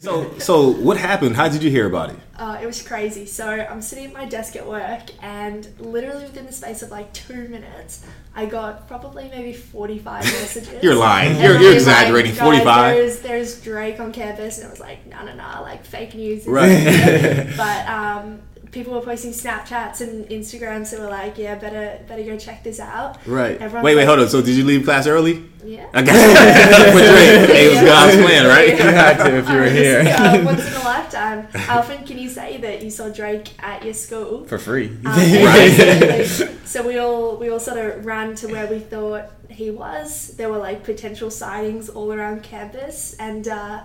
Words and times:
So, 0.00 0.32
so 0.38 0.72
what 0.72 0.96
happened? 0.96 1.36
How 1.36 1.48
did 1.48 1.62
you 1.62 1.70
hear 1.70 1.86
about 1.86 2.10
it? 2.10 2.16
Uh, 2.36 2.58
it 2.60 2.66
was 2.66 2.82
crazy. 2.82 3.26
So 3.26 3.46
I'm 3.46 3.82
sitting 3.82 4.06
at 4.06 4.12
my 4.14 4.24
desk 4.24 4.56
at 4.56 4.66
work, 4.66 5.02
and 5.22 5.68
literally 5.78 6.24
within 6.24 6.46
the 6.46 6.52
space 6.52 6.82
of 6.82 6.90
like 6.90 7.12
two 7.12 7.48
minutes, 7.48 8.04
I 8.34 8.46
got 8.46 8.88
probably 8.88 9.28
maybe 9.28 9.52
45 9.52 10.24
messages. 10.24 10.82
You're 10.82 10.94
lying. 10.94 11.32
And 11.32 11.42
You're, 11.42 11.60
you're 11.60 11.74
exaggerating. 11.74 12.32
Like, 12.32 12.40
45. 12.40 12.96
There's, 12.96 13.20
there's 13.20 13.60
Drake 13.60 14.00
on 14.00 14.12
campus, 14.12 14.58
and 14.58 14.66
it 14.66 14.70
was 14.70 14.80
like, 14.80 15.06
no, 15.06 15.22
no, 15.24 15.34
no, 15.34 15.62
like 15.62 15.84
fake 15.84 16.14
news. 16.14 16.46
Right. 16.46 17.52
but 17.56 17.86
um, 17.86 18.40
people 18.72 18.92
were 18.92 19.00
posting 19.00 19.32
Snapchats 19.32 20.00
and 20.00 20.26
Instagrams, 20.28 20.86
so 20.86 21.00
we're 21.00 21.10
like, 21.10 21.36
yeah, 21.38 21.54
better, 21.56 22.00
better 22.06 22.22
go 22.24 22.38
check 22.38 22.62
this 22.62 22.78
out. 22.80 23.18
Right. 23.26 23.60
Everyone's 23.60 23.84
Wait, 23.84 23.94
wait, 23.96 24.02
like- 24.02 24.06
hold 24.06 24.20
on. 24.20 24.28
So, 24.28 24.40
did 24.42 24.56
you 24.56 24.64
leave 24.64 24.84
class 24.84 25.06
early? 25.06 25.44
Yeah. 25.64 25.86
I 25.92 26.02
guess. 26.02 26.92
For 26.92 26.98
Drake. 26.98 27.50
Hey, 27.50 27.66
it 27.66 27.70
was 27.70 27.80
God's 27.82 28.16
plan, 28.16 28.46
right? 28.46 28.68
You 28.68 28.76
had 28.76 29.16
to 29.18 29.36
if 29.36 29.48
you 29.48 29.54
were 29.56 29.62
Uh, 29.64 29.70
here. 29.70 30.00
uh, 30.18 30.44
once 30.44 30.66
in 30.66 30.72
a 30.74 30.84
lifetime. 30.84 31.48
How 31.52 31.78
often 31.80 32.04
can 32.06 32.16
you 32.18 32.28
say 32.30 32.56
that 32.58 32.82
you 32.82 32.90
saw 32.90 33.08
Drake 33.10 33.50
at 33.62 33.84
your 33.84 33.92
school? 33.94 34.44
For 34.46 34.58
free. 34.58 34.86
Um, 34.88 35.02
Right. 35.04 35.68
exactly. 35.70 36.56
so 36.64 36.86
we 36.86 36.98
all 36.98 37.36
we 37.36 37.50
all 37.50 37.60
sort 37.60 37.78
of 37.78 38.06
ran 38.06 38.34
to 38.36 38.46
where 38.48 38.66
we 38.68 38.78
thought 38.78 39.30
he 39.50 39.70
was. 39.70 40.28
There 40.38 40.48
were 40.48 40.58
like 40.58 40.82
potential 40.84 41.30
sightings 41.30 41.88
all 41.90 42.10
around 42.12 42.42
campus, 42.42 43.14
and 43.18 43.46
uh, 43.46 43.82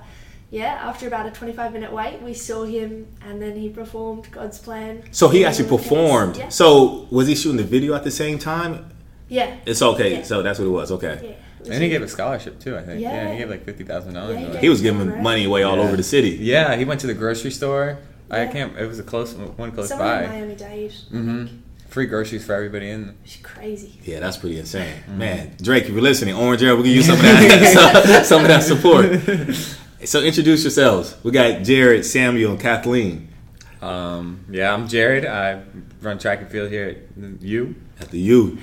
yeah, 0.52 0.80
after 0.90 1.08
about 1.08 1.26
a 1.26 1.32
twenty 1.32 1.54
five 1.54 1.74
minute 1.74 1.92
wait, 1.92 2.22
we 2.22 2.34
saw 2.34 2.64
him, 2.64 3.08
and 3.26 3.42
then 3.42 3.56
he 3.58 3.70
performed 3.70 4.30
God's 4.32 4.60
plan. 4.60 5.04
So 5.12 5.28
he 5.30 5.46
actually 5.46 5.70
performed. 5.70 6.38
Yeah. 6.38 6.50
So 6.50 7.08
was 7.12 7.28
he 7.28 7.36
shooting 7.36 7.58
the 7.58 7.64
video 7.64 7.94
at 7.96 8.04
the 8.04 8.12
same 8.12 8.38
time? 8.40 8.92
yeah. 9.28 9.58
It's 9.66 9.82
okay. 9.82 10.18
Yeah. 10.18 10.24
So 10.24 10.42
that's 10.44 10.60
what 10.60 10.66
it 10.66 10.70
was. 10.72 10.92
Okay. 10.92 11.20
Yeah. 11.64 11.74
And 11.74 11.82
he 11.84 11.90
gave 11.90 12.04
a 12.04 12.08
scholarship 12.08 12.60
too, 12.60 12.78
I 12.78 12.84
think. 12.84 13.02
Yeah, 13.02 13.12
Yeah. 13.12 13.32
he 13.32 13.38
gave 13.40 13.50
like 13.50 13.66
fifty 13.66 13.84
thousand 13.84 14.14
Yeah, 14.14 14.22
dollars. 14.22 14.54
he 14.56 14.58
He 14.62 14.70
was 14.70 14.82
giving 14.82 15.10
Right. 15.10 15.22
money 15.22 15.46
away 15.46 15.64
all 15.64 15.80
over 15.80 15.96
the 15.98 16.04
city. 16.04 16.38
Yeah, 16.40 16.76
he 16.76 16.86
went 16.86 17.02
to 17.02 17.08
the 17.08 17.16
grocery 17.16 17.50
store. 17.52 17.98
I 18.30 18.46
can't. 18.46 18.78
It 18.78 18.86
was 18.88 19.00
a 19.00 19.04
close 19.04 19.34
one, 19.34 19.72
close 19.72 19.90
Somewhere 19.90 20.24
in 20.24 20.30
by. 20.30 20.36
Miami 20.36 20.56
Dade. 20.56 20.94
hmm 21.10 21.46
Free 21.90 22.08
groceries 22.08 22.44
for 22.46 22.54
everybody 22.54 22.90
in. 22.90 23.16
It's 23.24 23.38
crazy. 23.38 23.94
Yeah, 24.04 24.20
that's 24.20 24.38
pretty 24.38 24.60
insane, 24.60 24.96
man. 25.08 25.52
Drake, 25.62 25.84
if 25.86 25.90
you're 25.92 26.02
listening, 26.02 26.36
Orange 26.36 26.62
Arrow, 26.64 26.76
we 26.76 26.84
can 26.84 26.92
use 26.92 27.06
some 27.06 27.16
of 27.16 27.22
that, 27.22 28.26
some 28.32 28.42
of 28.42 28.48
that 28.50 28.64
support. 28.64 29.06
So 30.06 30.22
introduce 30.22 30.64
yourselves. 30.64 31.16
We 31.24 31.32
got 31.32 31.64
Jared, 31.64 32.06
Samuel, 32.06 32.52
and 32.52 32.60
Kathleen 32.60 33.30
Um, 33.82 34.46
yeah, 34.50 34.72
I'm 34.72 34.88
Jared. 34.88 35.26
I 35.26 35.64
run 36.02 36.20
track 36.20 36.42
and 36.42 36.50
field 36.50 36.70
here 36.70 36.90
at 37.18 37.42
U. 37.42 37.76
at 38.00 38.10
the 38.10 38.20
U. 38.20 38.60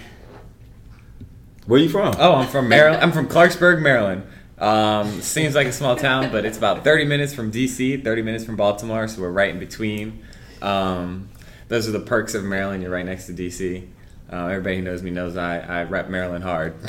Where 1.66 1.80
are 1.80 1.82
you 1.82 1.88
from? 1.88 2.14
Oh, 2.18 2.34
I'm 2.34 2.48
from 2.48 2.68
Maryland. 2.68 3.02
I'm 3.02 3.12
from 3.12 3.28
Clarksburg, 3.28 3.82
Maryland. 3.82 4.24
Um, 4.58 5.20
seems 5.20 5.56
like 5.56 5.66
a 5.66 5.72
small 5.72 5.96
town, 5.96 6.30
but 6.30 6.44
it's 6.44 6.58
about 6.58 6.84
30 6.84 7.06
minutes 7.06 7.34
from 7.34 7.50
DC, 7.50 8.04
30 8.04 8.22
minutes 8.22 8.44
from 8.44 8.54
Baltimore, 8.54 9.08
so 9.08 9.20
we're 9.22 9.30
right 9.30 9.50
in 9.50 9.58
between. 9.58 10.24
Um, 10.60 11.28
those 11.66 11.88
are 11.88 11.92
the 11.92 12.00
perks 12.00 12.34
of 12.34 12.44
Maryland. 12.44 12.82
You're 12.82 12.92
right 12.92 13.06
next 13.06 13.26
to 13.26 13.32
DC. 13.32 13.88
Uh, 14.32 14.46
everybody 14.46 14.76
who 14.76 14.82
knows 14.82 15.02
me 15.02 15.10
knows 15.10 15.36
I, 15.36 15.58
I 15.58 15.84
rep 15.84 16.08
Maryland 16.08 16.42
hard. 16.42 16.72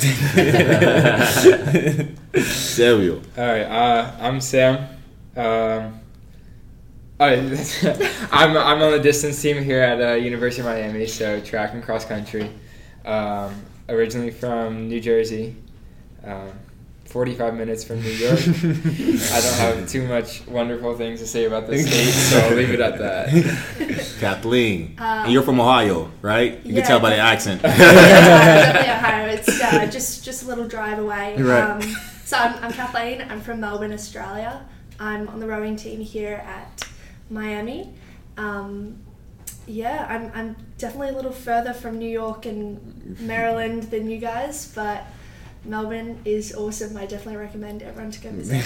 Samuel. 2.42 3.20
All 3.36 3.46
right, 3.46 3.64
uh, 3.64 4.12
I'm 4.18 4.40
Sam. 4.40 4.88
Um, 5.36 6.00
I'm 7.20 8.56
I'm 8.56 8.82
on 8.82 8.92
the 8.92 9.00
distance 9.02 9.40
team 9.40 9.62
here 9.62 9.82
at 9.82 10.00
uh, 10.00 10.14
University 10.14 10.62
of 10.62 10.66
Miami, 10.66 11.06
so 11.06 11.38
track 11.40 11.74
and 11.74 11.82
cross 11.82 12.06
country. 12.06 12.50
Um, 13.04 13.54
originally 13.90 14.30
from 14.30 14.88
New 14.88 15.00
Jersey, 15.00 15.54
um, 16.24 16.50
45 17.14 17.54
minutes 17.54 17.84
from 17.84 18.02
New 18.02 18.10
York. 18.10 18.40
I 18.40 19.40
don't 19.40 19.58
have 19.60 19.88
too 19.88 20.04
much 20.08 20.44
wonderful 20.48 20.96
things 20.96 21.20
to 21.20 21.28
say 21.28 21.44
about 21.44 21.68
the 21.68 21.78
state, 21.78 22.10
so 22.10 22.40
I'll 22.40 22.56
leave 22.56 22.70
it 22.70 22.80
at 22.80 22.98
that. 22.98 24.16
Kathleen. 24.18 24.96
And 24.98 25.32
you're 25.32 25.44
from 25.44 25.60
Ohio, 25.60 26.10
right? 26.22 26.54
You 26.66 26.74
yeah, 26.74 26.80
can 26.80 26.88
tell 26.88 26.98
by 26.98 27.10
the 27.10 27.18
accent. 27.18 27.62
definitely 27.62 28.90
Ohio. 28.90 29.28
It's 29.28 29.62
uh, 29.62 29.86
just 29.86 30.24
just 30.24 30.42
a 30.42 30.46
little 30.48 30.66
drive 30.66 30.98
away. 30.98 31.36
Right. 31.40 31.62
Um, 31.62 31.82
so 32.24 32.36
I'm, 32.36 32.64
I'm 32.64 32.72
Kathleen. 32.72 33.24
I'm 33.30 33.40
from 33.40 33.60
Melbourne, 33.60 33.92
Australia. 33.92 34.66
I'm 34.98 35.28
on 35.28 35.38
the 35.38 35.46
rowing 35.46 35.76
team 35.76 36.00
here 36.00 36.42
at 36.44 36.84
Miami. 37.30 37.94
Um, 38.36 38.98
yeah, 39.68 40.04
I'm, 40.10 40.32
I'm 40.34 40.56
definitely 40.78 41.10
a 41.10 41.14
little 41.14 41.30
further 41.30 41.74
from 41.74 41.96
New 41.96 42.10
York 42.10 42.44
and 42.44 43.20
Maryland 43.20 43.84
than 43.84 44.10
you 44.10 44.18
guys, 44.18 44.72
but 44.74 45.06
Melbourne 45.64 46.20
is 46.24 46.54
awesome. 46.54 46.96
I 46.96 47.06
definitely 47.06 47.36
recommend 47.36 47.82
everyone 47.82 48.10
to 48.12 48.20
go 48.20 48.30
visit. 48.30 48.62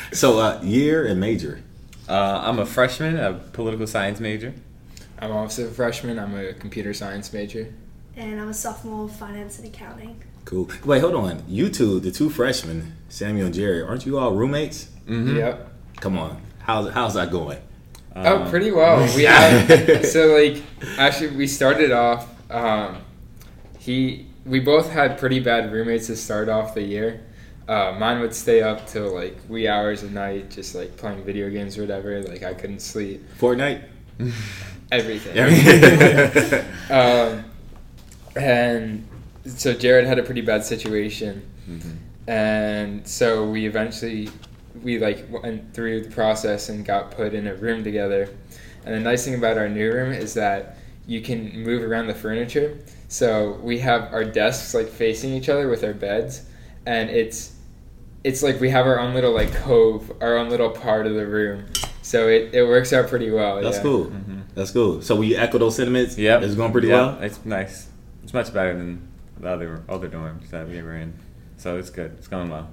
so 0.12 0.38
uh, 0.38 0.60
year 0.62 1.06
and 1.06 1.18
major. 1.20 1.62
uh, 2.08 2.42
I'm 2.44 2.58
a 2.58 2.66
freshman, 2.66 3.16
a 3.18 3.32
political 3.52 3.86
science 3.86 4.20
major. 4.20 4.52
I'm 5.18 5.32
also 5.32 5.66
a 5.66 5.70
freshman. 5.70 6.18
I'm 6.18 6.34
a 6.34 6.52
computer 6.54 6.92
science 6.94 7.32
major. 7.32 7.72
and 8.16 8.40
I'm 8.40 8.48
a 8.48 8.54
sophomore, 8.54 9.08
finance 9.08 9.58
and 9.58 9.68
accounting. 9.68 10.22
Cool. 10.44 10.68
Wait, 10.84 11.00
hold 11.00 11.14
on. 11.14 11.42
You 11.48 11.68
two, 11.68 12.00
the 12.00 12.10
two 12.10 12.30
freshmen, 12.30 12.96
Samuel 13.08 13.46
and 13.46 13.54
Jerry, 13.54 13.82
aren't 13.82 14.04
you 14.06 14.18
all 14.18 14.32
roommates? 14.32 14.88
Mm-hmm. 15.06 15.36
Yep. 15.36 15.72
Come 16.00 16.18
on. 16.18 16.40
How's 16.60 16.92
how's 16.92 17.14
that 17.14 17.30
going? 17.30 17.58
Oh, 18.16 18.46
pretty 18.50 18.70
well. 18.72 18.98
We 19.16 19.22
have 19.24 20.04
so 20.06 20.34
like 20.36 20.62
actually 20.98 21.36
we 21.36 21.46
started 21.46 21.92
off. 21.92 22.26
Um, 22.50 22.96
he 23.78 24.26
we 24.44 24.60
both 24.60 24.90
had 24.90 25.18
pretty 25.18 25.40
bad 25.40 25.72
roommates 25.72 26.06
to 26.08 26.16
start 26.16 26.48
off 26.48 26.74
the 26.74 26.82
year. 26.82 27.20
Uh, 27.68 27.94
mine 27.98 28.20
would 28.20 28.34
stay 28.34 28.62
up 28.62 28.86
till 28.86 29.14
like 29.14 29.36
wee 29.48 29.68
hours 29.68 30.02
of 30.02 30.12
night, 30.12 30.50
just 30.50 30.74
like 30.74 30.96
playing 30.96 31.22
video 31.24 31.48
games 31.50 31.78
or 31.78 31.82
whatever. 31.82 32.20
Like 32.22 32.42
I 32.42 32.54
couldn't 32.54 32.80
sleep. 32.80 33.24
Fortnite? 33.38 33.84
Everything. 35.36 36.64
Um, 36.90 37.44
and 38.34 39.06
so 39.46 39.72
Jared 39.72 40.04
had 40.06 40.18
a 40.18 40.24
pretty 40.24 40.40
bad 40.40 40.64
situation, 40.64 41.48
and 42.26 43.06
so 43.06 43.48
we 43.48 43.64
eventually 43.66 44.28
we 44.82 44.98
like 44.98 45.24
went 45.30 45.72
through 45.72 46.02
the 46.02 46.10
process 46.10 46.68
and 46.68 46.84
got 46.84 47.12
put 47.12 47.32
in 47.34 47.46
a 47.46 47.54
room 47.54 47.84
together. 47.84 48.28
And 48.84 48.94
the 48.94 49.00
nice 49.00 49.24
thing 49.24 49.34
about 49.34 49.56
our 49.56 49.68
new 49.68 49.92
room 49.92 50.12
is 50.12 50.34
that 50.34 50.78
you 51.06 51.20
can 51.20 51.62
move 51.62 51.82
around 51.82 52.08
the 52.08 52.14
furniture. 52.14 52.78
So 53.10 53.58
we 53.60 53.80
have 53.80 54.12
our 54.14 54.22
desks 54.24 54.72
like 54.72 54.88
facing 54.88 55.32
each 55.34 55.48
other 55.48 55.68
with 55.68 55.82
our 55.82 55.92
beds, 55.92 56.42
and 56.86 57.10
it's 57.10 57.52
it's 58.22 58.40
like 58.40 58.60
we 58.60 58.70
have 58.70 58.86
our 58.86 59.00
own 59.00 59.14
little 59.14 59.32
like 59.32 59.52
cove, 59.52 60.12
our 60.20 60.36
own 60.36 60.48
little 60.48 60.70
part 60.70 61.08
of 61.08 61.14
the 61.14 61.26
room. 61.26 61.64
So 62.02 62.28
it, 62.28 62.54
it 62.54 62.62
works 62.64 62.92
out 62.92 63.08
pretty 63.08 63.30
well. 63.32 63.60
That's 63.60 63.78
yeah. 63.78 63.82
cool. 63.82 64.04
Mhm. 64.06 64.42
That's 64.54 64.70
cool. 64.70 65.02
So 65.02 65.16
will 65.16 65.24
you 65.24 65.36
echo 65.36 65.58
those 65.58 65.74
sentiments? 65.74 66.16
Yeah, 66.16 66.38
It's 66.40 66.54
going 66.54 66.70
pretty 66.70 66.86
Yep, 66.88 66.96
well? 66.96 67.20
It's 67.22 67.44
nice. 67.44 67.88
It's 68.22 68.32
much 68.32 68.54
better 68.54 68.76
than 68.78 69.08
the 69.40 69.48
other 69.48 69.82
other 69.88 70.08
dorms 70.08 70.48
that 70.50 70.68
we 70.68 70.80
were 70.80 70.94
in. 70.96 71.12
So 71.56 71.78
it's 71.78 71.90
good. 71.90 72.12
It's 72.16 72.28
going 72.28 72.48
well. 72.48 72.68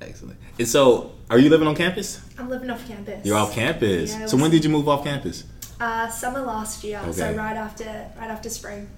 Excellent. 0.00 0.38
And 0.58 0.66
so, 0.66 1.12
are 1.28 1.38
you 1.38 1.50
living 1.50 1.68
on 1.68 1.74
campus? 1.76 2.22
I'm 2.38 2.48
living 2.48 2.70
off 2.70 2.86
campus. 2.88 3.24
You're 3.26 3.36
off 3.36 3.52
campus. 3.54 4.10
Yeah, 4.12 4.16
I 4.16 4.26
so 4.26 4.36
was- 4.36 4.42
when 4.42 4.50
did 4.50 4.64
you 4.64 4.70
move 4.70 4.88
off 4.88 5.04
campus? 5.04 5.44
Uh, 5.78 6.08
summer 6.08 6.40
last 6.40 6.84
year, 6.84 7.00
Okay. 7.00 7.12
so 7.12 7.32
right 7.34 7.56
after 7.56 7.84
right 8.18 8.30
after 8.30 8.48
spring. 8.48 8.88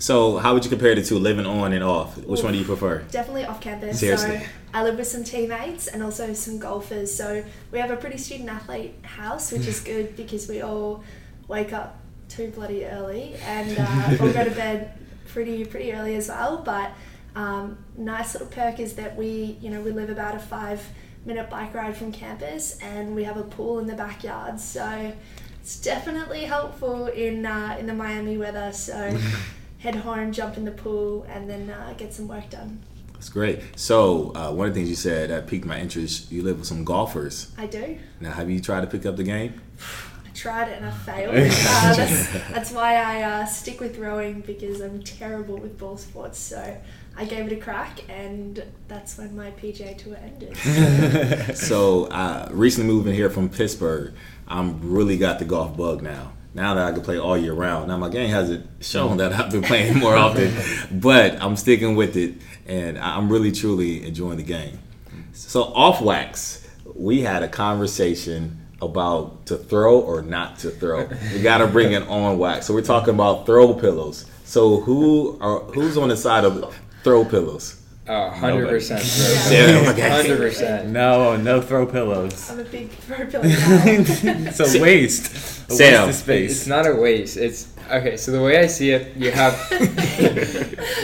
So 0.00 0.38
how 0.38 0.54
would 0.54 0.64
you 0.64 0.70
compare 0.70 0.94
the 0.94 1.02
two, 1.02 1.18
living 1.18 1.44
on 1.44 1.74
and 1.74 1.84
off? 1.84 2.16
Which 2.16 2.40
Oof. 2.40 2.44
one 2.44 2.54
do 2.54 2.58
you 2.58 2.64
prefer? 2.64 3.00
Definitely 3.10 3.44
off 3.44 3.60
campus. 3.60 4.00
Seriously. 4.00 4.38
So 4.38 4.46
I 4.72 4.82
live 4.82 4.96
with 4.96 5.06
some 5.06 5.24
teammates 5.24 5.88
and 5.88 6.02
also 6.02 6.32
some 6.32 6.58
golfers. 6.58 7.14
So 7.14 7.44
we 7.70 7.78
have 7.78 7.90
a 7.90 7.96
pretty 7.96 8.16
student 8.16 8.48
athlete 8.48 8.94
house, 9.02 9.52
which 9.52 9.66
is 9.66 9.80
good 9.80 10.16
because 10.16 10.48
we 10.48 10.62
all 10.62 11.04
wake 11.48 11.74
up 11.74 11.98
too 12.30 12.48
bloody 12.48 12.86
early 12.86 13.34
and 13.44 13.76
uh, 13.78 14.16
all 14.24 14.32
go 14.32 14.42
to 14.42 14.50
bed 14.52 14.98
pretty 15.28 15.66
pretty 15.66 15.92
early 15.92 16.14
as 16.14 16.28
well. 16.28 16.62
But 16.64 16.92
um, 17.36 17.76
nice 17.98 18.32
little 18.32 18.48
perk 18.48 18.80
is 18.80 18.94
that 18.94 19.16
we 19.16 19.58
you 19.60 19.68
know 19.68 19.82
we 19.82 19.90
live 19.90 20.08
about 20.08 20.34
a 20.34 20.38
five 20.38 20.82
minute 21.26 21.50
bike 21.50 21.74
ride 21.74 21.94
from 21.94 22.10
campus 22.10 22.78
and 22.78 23.14
we 23.14 23.24
have 23.24 23.36
a 23.36 23.42
pool 23.42 23.78
in 23.80 23.86
the 23.86 23.94
backyard. 23.94 24.58
So 24.58 25.12
it's 25.60 25.78
definitely 25.78 26.44
helpful 26.44 27.08
in 27.08 27.44
uh, 27.44 27.76
in 27.78 27.86
the 27.86 27.94
Miami 27.94 28.38
weather. 28.38 28.72
So 28.72 29.18
head 29.80 29.96
home, 29.96 30.32
jump 30.32 30.56
in 30.56 30.64
the 30.64 30.70
pool, 30.70 31.26
and 31.28 31.48
then 31.50 31.70
uh, 31.70 31.94
get 31.96 32.12
some 32.12 32.28
work 32.28 32.48
done. 32.50 32.80
That's 33.14 33.28
great. 33.28 33.60
So 33.76 34.32
uh, 34.34 34.50
one 34.52 34.68
of 34.68 34.74
the 34.74 34.80
things 34.80 34.88
you 34.88 34.94
said 34.94 35.28
that 35.28 35.46
piqued 35.46 35.66
my 35.66 35.78
interest. 35.78 36.32
You 36.32 36.42
live 36.42 36.58
with 36.58 36.66
some 36.66 36.84
golfers. 36.84 37.52
I 37.58 37.66
do. 37.66 37.98
Now, 38.18 38.32
have 38.32 38.48
you 38.48 38.60
tried 38.60 38.80
to 38.82 38.86
pick 38.86 39.04
up 39.04 39.16
the 39.16 39.24
game? 39.24 39.60
I 40.26 40.30
tried 40.32 40.68
it 40.68 40.78
and 40.78 40.86
I 40.86 40.90
failed. 40.90 41.34
uh, 41.36 41.94
that's, 41.96 42.32
that's 42.50 42.72
why 42.72 42.94
I 42.94 43.22
uh, 43.22 43.44
stick 43.46 43.80
with 43.80 43.98
rowing 43.98 44.40
because 44.40 44.80
I'm 44.80 45.02
terrible 45.02 45.58
with 45.58 45.78
ball 45.78 45.98
sports. 45.98 46.38
So 46.38 46.78
I 47.16 47.24
gave 47.24 47.46
it 47.46 47.52
a 47.52 47.56
crack, 47.56 48.08
and 48.08 48.62
that's 48.88 49.18
when 49.18 49.36
my 49.36 49.50
PGA 49.50 49.98
tour 49.98 50.16
ended. 50.16 50.56
so 51.56 52.06
uh, 52.06 52.48
recently 52.50 52.90
moving 52.90 53.14
here 53.14 53.28
from 53.28 53.50
Pittsburgh, 53.50 54.14
I'm 54.48 54.92
really 54.92 55.18
got 55.18 55.38
the 55.38 55.44
golf 55.44 55.76
bug 55.76 56.00
now. 56.00 56.32
Now 56.52 56.74
that 56.74 56.84
I 56.84 56.92
can 56.92 57.02
play 57.02 57.18
all 57.18 57.38
year 57.38 57.52
round. 57.52 57.88
Now 57.88 57.96
my 57.96 58.08
game 58.08 58.28
hasn't 58.30 58.66
shown 58.84 59.18
that 59.18 59.32
I've 59.32 59.50
been 59.52 59.62
playing 59.62 59.98
more 59.98 60.16
often, 60.24 60.52
but 61.00 61.40
I'm 61.40 61.56
sticking 61.56 61.94
with 61.94 62.16
it, 62.16 62.34
and 62.66 62.98
I'm 62.98 63.30
really 63.30 63.52
truly 63.52 64.06
enjoying 64.06 64.36
the 64.36 64.42
game. 64.42 64.78
So 65.32 65.62
off 65.62 66.00
wax, 66.02 66.66
we 66.94 67.20
had 67.22 67.42
a 67.42 67.48
conversation 67.48 68.66
about 68.82 69.46
to 69.46 69.56
throw 69.56 70.00
or 70.00 70.22
not 70.22 70.58
to 70.60 70.70
throw. 70.70 71.08
We 71.32 71.42
got 71.42 71.58
to 71.58 71.66
bring 71.66 71.92
it 71.92 72.02
on 72.08 72.38
wax. 72.38 72.66
So 72.66 72.74
we're 72.74 72.82
talking 72.82 73.14
about 73.14 73.46
throw 73.46 73.74
pillows. 73.74 74.26
So 74.44 74.80
who 74.80 75.38
are 75.40 75.60
who's 75.60 75.96
on 75.96 76.08
the 76.08 76.16
side 76.16 76.44
of 76.44 76.76
throw 77.04 77.24
pillows? 77.24 77.79
Uh, 78.10 78.28
oh, 78.34 78.40
100% 78.40 78.90
Yeah, 79.52 79.82
throw. 79.84 79.92
okay. 79.92 80.10
100%. 80.28 80.86
No, 81.00 81.36
no 81.36 81.60
throw 81.62 81.86
pillows. 81.86 82.50
I'm 82.50 82.58
a 82.58 82.64
big 82.64 82.90
throw 82.90 83.24
pillow 83.26 83.44
guy. 83.44 83.84
It's 84.48 84.58
a 84.74 84.80
waste. 84.82 85.26
A 85.70 85.72
Sam. 85.74 86.06
waste 86.06 86.08
of 86.08 86.14
space. 86.16 86.50
It's 86.50 86.66
not 86.66 86.86
a 86.88 86.94
waste. 86.94 87.36
It's 87.36 87.68
okay. 87.88 88.16
So 88.16 88.32
the 88.32 88.42
way 88.42 88.58
I 88.58 88.66
see 88.66 88.90
it, 88.90 89.16
you 89.16 89.30
have 89.30 89.54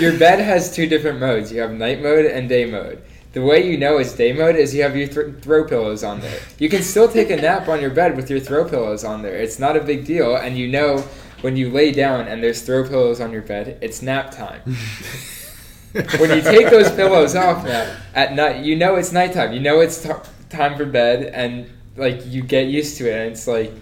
your 0.00 0.18
bed 0.18 0.40
has 0.40 0.74
two 0.74 0.88
different 0.88 1.20
modes. 1.20 1.52
You 1.52 1.60
have 1.60 1.70
night 1.70 2.02
mode 2.02 2.26
and 2.26 2.48
day 2.48 2.64
mode. 2.64 3.00
The 3.34 3.42
way 3.42 3.64
you 3.70 3.76
know 3.78 3.98
it's 3.98 4.12
day 4.14 4.32
mode 4.32 4.56
is 4.56 4.74
you 4.74 4.82
have 4.82 4.96
your 4.96 5.06
th- 5.06 5.42
throw 5.42 5.62
pillows 5.64 6.02
on 6.02 6.20
there. 6.20 6.40
You 6.58 6.68
can 6.68 6.82
still 6.82 7.06
take 7.06 7.30
a 7.30 7.36
nap 7.36 7.68
on 7.68 7.80
your 7.80 7.90
bed 7.90 8.16
with 8.16 8.28
your 8.30 8.40
throw 8.40 8.68
pillows 8.68 9.04
on 9.04 9.22
there. 9.22 9.34
It's 9.36 9.58
not 9.60 9.76
a 9.76 9.80
big 9.80 10.06
deal, 10.06 10.34
and 10.34 10.56
you 10.58 10.66
know 10.66 11.04
when 11.42 11.54
you 11.54 11.70
lay 11.70 11.92
down 11.92 12.26
and 12.26 12.42
there's 12.42 12.62
throw 12.62 12.82
pillows 12.88 13.20
on 13.20 13.30
your 13.30 13.42
bed, 13.42 13.78
it's 13.82 14.00
nap 14.02 14.30
time. 14.32 14.62
when 16.18 16.30
you 16.30 16.42
take 16.42 16.70
those 16.70 16.90
pillows 16.92 17.34
off 17.34 17.64
now 17.64 17.94
at 18.14 18.34
night, 18.34 18.64
you 18.64 18.76
know 18.76 18.96
it's 18.96 19.12
nighttime. 19.12 19.52
You 19.52 19.60
know 19.60 19.80
it's 19.80 20.02
t- 20.02 20.10
time 20.50 20.76
for 20.76 20.84
bed, 20.84 21.32
and 21.34 21.70
like 21.96 22.24
you 22.26 22.42
get 22.42 22.66
used 22.66 22.98
to 22.98 23.10
it. 23.10 23.14
And 23.14 23.32
it's 23.32 23.46
like 23.46 23.72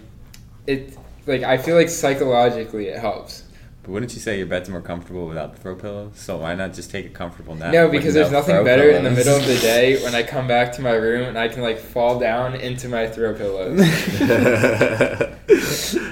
it, 0.67 0.97
like 1.27 1.43
I 1.43 1.57
feel 1.57 1.75
like 1.75 1.89
psychologically 1.89 2.87
it 2.87 2.99
helps. 2.99 3.45
But 3.85 3.91
wouldn't 3.91 4.13
you 4.15 4.19
say 4.19 4.39
your 4.39 4.47
bed's 4.47 4.67
more 4.67 4.81
comfortable 4.81 5.27
without 5.27 5.53
the 5.53 5.61
throw 5.61 5.75
pillow? 5.75 6.11
So 6.15 6.37
why 6.37 6.55
not 6.55 6.73
just 6.73 6.89
take 6.89 7.05
a 7.05 7.09
comfortable 7.09 7.53
nap? 7.53 7.71
no, 7.71 7.87
because 7.87 8.15
there's 8.15 8.31
nothing 8.31 8.55
throw 8.55 8.63
better 8.63 8.89
in 8.89 9.03
the 9.03 9.11
middle 9.11 9.35
of 9.35 9.45
the 9.45 9.59
day 9.59 10.03
when 10.05 10.15
I 10.15 10.23
come 10.23 10.47
back 10.47 10.71
to 10.73 10.81
my 10.81 10.93
room 10.93 11.27
and 11.27 11.37
I 11.37 11.49
can 11.49 11.61
like 11.61 11.77
fall 11.77 12.17
down 12.17 12.55
into 12.55 12.89
my 12.89 13.07
throw 13.07 13.35
pillows. 13.35 13.77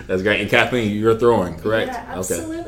That's 0.06 0.22
great. 0.22 0.42
And 0.42 0.50
Kathleen, 0.52 0.96
you're 0.96 1.18
throwing, 1.18 1.56
correct? 1.56 1.94
Yeah, 1.94 2.06
absolutely. 2.10 2.60
Okay, 2.60 2.63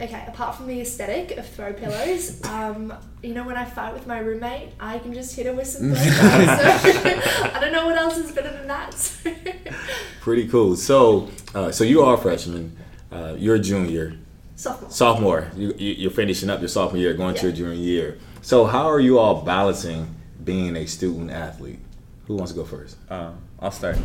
apart 0.00 0.56
from 0.56 0.66
the 0.66 0.80
aesthetic 0.80 1.36
of 1.36 1.46
throw 1.46 1.72
pillows, 1.72 2.42
um, 2.44 2.92
you 3.22 3.34
know, 3.34 3.44
when 3.44 3.56
I 3.56 3.64
fight 3.64 3.92
with 3.92 4.06
my 4.06 4.18
roommate, 4.18 4.70
I 4.80 4.98
can 4.98 5.12
just 5.12 5.36
hit 5.36 5.46
her 5.46 5.52
with 5.52 5.66
some 5.66 5.94
throw 5.94 6.02
pillows. 6.04 7.22
So 7.22 7.50
I 7.54 7.58
don't 7.60 7.72
know 7.72 7.86
what 7.86 7.96
else 7.98 8.16
is 8.16 8.32
better 8.32 8.50
than 8.50 8.66
that. 8.68 8.94
So. 8.94 9.30
Pretty 10.20 10.48
cool. 10.48 10.76
So, 10.76 11.28
uh, 11.54 11.70
so 11.70 11.84
you 11.84 12.02
are 12.02 12.14
a 12.14 12.18
freshman. 12.18 12.76
Uh, 13.12 13.34
you're 13.36 13.56
a 13.56 13.60
junior, 13.60 14.16
Sophomore. 14.54 14.90
sophomore. 14.90 15.50
You, 15.56 15.74
you, 15.76 15.94
you're 15.94 16.10
finishing 16.10 16.48
up 16.48 16.60
your 16.60 16.68
sophomore 16.68 17.00
year, 17.00 17.12
going 17.14 17.34
to 17.34 17.42
your 17.42 17.52
junior 17.52 17.74
year. 17.74 18.18
So, 18.42 18.64
how 18.66 18.86
are 18.88 19.00
you 19.00 19.18
all 19.18 19.42
balancing 19.42 20.14
being 20.44 20.76
a 20.76 20.86
student 20.86 21.30
athlete? 21.30 21.80
Who 22.26 22.36
wants 22.36 22.52
to 22.52 22.58
go 22.58 22.64
first? 22.64 22.96
Um, 23.10 23.38
I'll 23.58 23.72
start. 23.72 23.98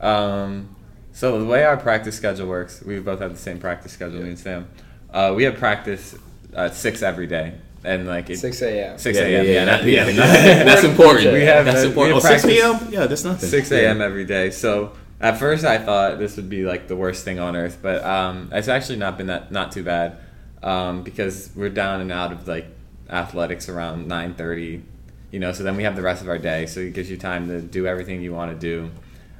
Um, 0.00 0.74
so 1.12 1.38
the 1.38 1.44
way 1.44 1.64
our 1.64 1.76
practice 1.76 2.16
schedule 2.16 2.46
works, 2.48 2.82
we 2.82 2.98
both 3.00 3.20
have 3.20 3.32
the 3.32 3.38
same 3.38 3.58
practice 3.58 3.92
schedule, 3.92 4.20
me 4.20 4.30
and 4.30 4.38
Sam. 4.38 4.68
Uh, 5.12 5.32
we 5.34 5.44
have 5.44 5.56
practice 5.56 6.14
at 6.54 6.74
six 6.74 7.02
every 7.02 7.26
day, 7.26 7.54
and 7.84 8.06
like 8.06 8.28
it, 8.30 8.38
6 8.38 8.62
a.m. 8.62 8.98
6 8.98 9.18
a.m. 9.18 9.30
yeah, 9.30 9.42
yeah, 9.52 9.64
not 9.64 9.84
yeah, 9.84 10.04
PM. 10.04 10.16
that's 10.16 10.84
important. 10.84 11.32
We 11.32 11.42
have 11.42 11.64
that's 11.64 11.84
uh, 11.84 11.88
important. 11.88 12.16
we 12.16 12.20
Oh, 12.20 12.28
have 12.32 12.40
6 12.40 12.44
p.m. 12.52 12.70
practice- 12.72 12.92
Yeah, 12.92 13.06
that's 13.06 13.24
nothing. 13.24 13.48
6 13.48 13.70
a.m. 13.72 13.98
Yeah. 13.98 14.04
every 14.04 14.24
day. 14.24 14.50
So 14.50 14.92
at 15.20 15.38
first 15.38 15.64
I 15.64 15.78
thought 15.78 16.18
this 16.18 16.36
would 16.36 16.48
be 16.50 16.64
like 16.64 16.88
the 16.88 16.96
worst 16.96 17.24
thing 17.24 17.38
on 17.38 17.56
earth, 17.56 17.78
but 17.80 18.04
um, 18.04 18.50
it's 18.52 18.68
actually 18.68 18.98
not 18.98 19.16
been 19.16 19.28
that 19.28 19.50
not 19.50 19.72
too 19.72 19.82
bad 19.82 20.18
um, 20.62 21.02
because 21.02 21.50
we're 21.56 21.70
down 21.70 22.00
and 22.00 22.12
out 22.12 22.32
of 22.32 22.46
like 22.46 22.66
athletics 23.08 23.68
around 23.68 24.06
9:30. 24.08 24.82
You 25.30 25.40
know, 25.40 25.52
so 25.52 25.62
then 25.62 25.76
we 25.76 25.82
have 25.84 25.94
the 25.96 26.02
rest 26.02 26.22
of 26.22 26.28
our 26.28 26.38
day, 26.38 26.66
so 26.66 26.80
it 26.80 26.94
gives 26.94 27.10
you 27.10 27.16
time 27.18 27.48
to 27.48 27.60
do 27.60 27.86
everything 27.86 28.22
you 28.22 28.32
want 28.32 28.50
to 28.52 28.58
do. 28.58 28.90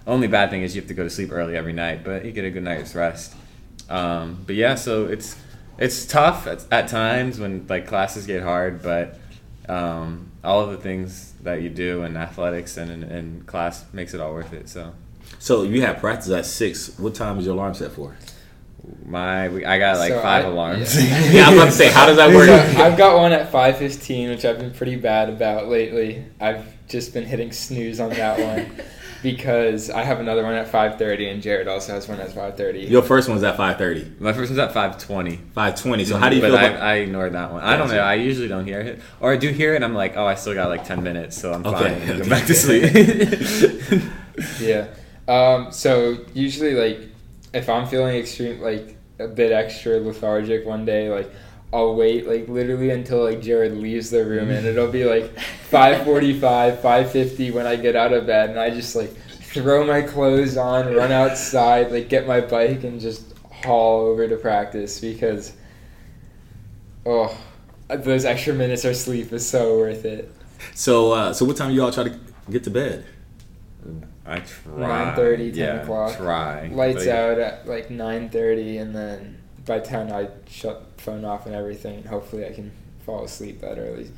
Only 0.06 0.26
bad 0.28 0.50
thing 0.50 0.62
is 0.62 0.74
you 0.74 0.80
have 0.82 0.88
to 0.88 0.94
go 0.94 1.02
to 1.04 1.10
sleep 1.10 1.32
early 1.32 1.56
every 1.56 1.72
night, 1.72 2.04
but 2.04 2.24
you 2.24 2.32
get 2.32 2.44
a 2.44 2.50
good 2.50 2.62
night's 2.62 2.94
rest. 2.94 3.34
Um, 3.88 4.42
but 4.46 4.54
yeah, 4.54 4.74
so 4.74 5.06
it's 5.06 5.36
it's 5.78 6.04
tough 6.06 6.46
at, 6.46 6.64
at 6.72 6.88
times 6.88 7.38
when 7.38 7.66
like 7.68 7.86
classes 7.86 8.26
get 8.26 8.42
hard, 8.42 8.82
but 8.82 9.18
um, 9.68 10.30
all 10.42 10.60
of 10.60 10.70
the 10.70 10.78
things 10.78 11.32
that 11.42 11.62
you 11.62 11.68
do 11.68 12.02
in 12.02 12.16
athletics 12.16 12.76
and 12.76 12.90
in, 12.90 13.02
in 13.04 13.42
class 13.44 13.84
makes 13.92 14.14
it 14.14 14.20
all 14.20 14.32
worth 14.32 14.52
it. 14.52 14.68
So 14.68 14.92
So, 15.38 15.62
you 15.62 15.82
have 15.82 15.98
practice 15.98 16.30
at 16.30 16.46
6. 16.46 16.98
What 16.98 17.14
time 17.14 17.38
is 17.38 17.44
your 17.46 17.54
alarm 17.54 17.74
set 17.74 17.92
for? 17.92 18.16
my 19.04 19.48
we, 19.48 19.64
I 19.66 19.78
got 19.78 19.98
like 19.98 20.12
So 20.12 20.20
five 20.22 20.44
I- 20.44 20.48
alarms. 20.48 20.96
yeah, 21.32 21.44
I'm 21.48 21.54
about 21.54 21.66
to 21.66 21.72
say, 21.72 21.90
how 21.90 22.06
does 22.06 22.16
that 22.16 22.30
work? 22.34 22.46
So 22.46 22.82
I've 22.82 22.96
got 22.96 23.16
one 23.18 23.32
at 23.32 23.50
5:15, 23.52 24.30
which 24.30 24.44
I've 24.44 24.58
been 24.58 24.70
pretty 24.72 24.96
bad 24.96 25.28
about 25.28 25.68
lately. 25.68 26.24
I've 26.40 26.64
just 26.88 27.12
been 27.12 27.24
hitting 27.24 27.52
snooze 27.52 28.00
on 28.00 28.10
that 28.10 28.38
one 28.38 28.80
because 29.22 29.90
I 29.90 30.02
have 30.04 30.20
another 30.20 30.42
one 30.42 30.54
at 30.54 30.70
5:30, 30.70 31.30
and 31.32 31.42
Jared 31.42 31.66
also 31.68 31.92
has 31.92 32.08
one 32.08 32.20
at 32.20 32.30
5:30. 32.30 32.88
Your 32.88 33.02
first 33.02 33.28
one's 33.28 33.42
at 33.42 33.56
5.30. 33.56 34.20
my 34.20 34.32
first 34.32 34.50
one's 34.50 34.58
at 34.58 34.72
five 34.72 34.98
twenty. 34.98 35.40
5.20. 35.56 36.06
So, 36.06 36.16
how 36.16 36.28
do 36.28 36.36
you 36.36 36.42
but 36.42 36.48
feel 36.50 36.56
I, 36.58 36.62
about... 36.64 36.82
I 36.82 36.94
ignored 36.96 37.32
that 37.32 37.52
one. 37.52 37.62
I 37.62 37.76
don't 37.76 37.88
know. 37.88 37.98
I 37.98 38.14
usually 38.14 38.48
don't 38.48 38.64
hear 38.64 38.80
it, 38.80 39.00
or 39.20 39.32
I 39.32 39.36
do 39.36 39.48
hear 39.50 39.72
it. 39.72 39.76
and 39.76 39.84
I'm 39.84 39.94
like, 39.94 40.16
oh, 40.16 40.26
I 40.26 40.34
still 40.36 40.54
got 40.54 40.68
like 40.68 40.84
ten 40.84 41.02
minutes, 41.02 41.36
so 41.40 41.52
I'm 41.52 41.66
Okay, 41.66 41.94
fine. 41.98 42.10
okay. 42.10 42.18
Go 42.22 42.28
back 42.28 42.46
to 42.46 42.54
sleep. 42.54 44.02
Yeah. 44.60 44.86
Um, 45.26 45.72
so 45.72 46.18
usually, 46.32 46.74
like, 46.74 47.00
if 47.52 47.68
I'm 47.68 47.86
feeling 47.86 48.16
extreme, 48.16 48.60
like 48.60 48.96
a 49.18 49.26
bit 49.28 49.50
extra 49.52 49.98
lethargic 49.98 50.64
one 50.64 50.84
day, 50.84 51.10
like 51.10 51.30
I'll 51.72 51.94
wait 51.94 52.26
like 52.26 52.48
literally 52.48 52.90
until 52.90 53.24
like 53.24 53.42
Jared 53.42 53.76
leaves 53.76 54.10
the 54.10 54.24
room, 54.24 54.50
and 54.50 54.66
it'll 54.66 54.90
be 54.90 55.04
like 55.04 55.34
5:45, 55.70 56.80
5:50 56.80 57.52
when 57.54 57.66
I 57.66 57.76
get 57.76 57.94
out 57.94 58.12
of 58.12 58.26
bed, 58.26 58.50
and 58.50 58.58
I 58.58 58.70
just 58.70 58.96
like 58.96 59.14
throw 59.30 59.86
my 59.86 60.02
clothes 60.02 60.56
on, 60.56 60.94
run 60.94 61.12
outside, 61.12 61.92
like 61.92 62.08
get 62.08 62.26
my 62.26 62.40
bike, 62.40 62.84
and 62.84 63.00
just 63.00 63.34
haul 63.64 64.06
over 64.06 64.26
to 64.28 64.36
practice 64.36 65.00
because 65.00 65.52
oh, 67.04 67.36
those 67.88 68.24
extra 68.24 68.54
minutes 68.54 68.84
of 68.84 68.96
sleep 68.96 69.32
is 69.32 69.48
so 69.48 69.78
worth 69.78 70.04
it. 70.04 70.32
So, 70.74 71.12
uh, 71.12 71.32
so 71.32 71.44
what 71.44 71.56
time 71.56 71.70
you 71.70 71.82
all 71.82 71.92
try 71.92 72.04
to 72.04 72.18
get 72.50 72.64
to 72.64 72.70
bed? 72.70 73.04
I 74.26 74.40
try. 74.40 75.14
9:30, 75.16 75.36
10 75.36 75.54
yeah, 75.54 75.82
o'clock. 75.82 76.16
Try. 76.16 76.68
lights 76.68 77.04
But- 77.04 77.14
out 77.14 77.38
at 77.38 77.68
like 77.68 77.88
9.30 77.88 78.80
and 78.80 78.94
then 78.94 79.38
by 79.64 79.78
10 79.78 80.10
i 80.12 80.28
shut 80.48 80.82
phone 81.00 81.24
off 81.24 81.46
and 81.46 81.54
everything 81.54 81.96
and 81.98 82.06
hopefully 82.06 82.46
i 82.46 82.52
can 82.52 82.70
fall 83.04 83.24
asleep 83.24 83.60
that 83.60 83.78
early 83.78 84.10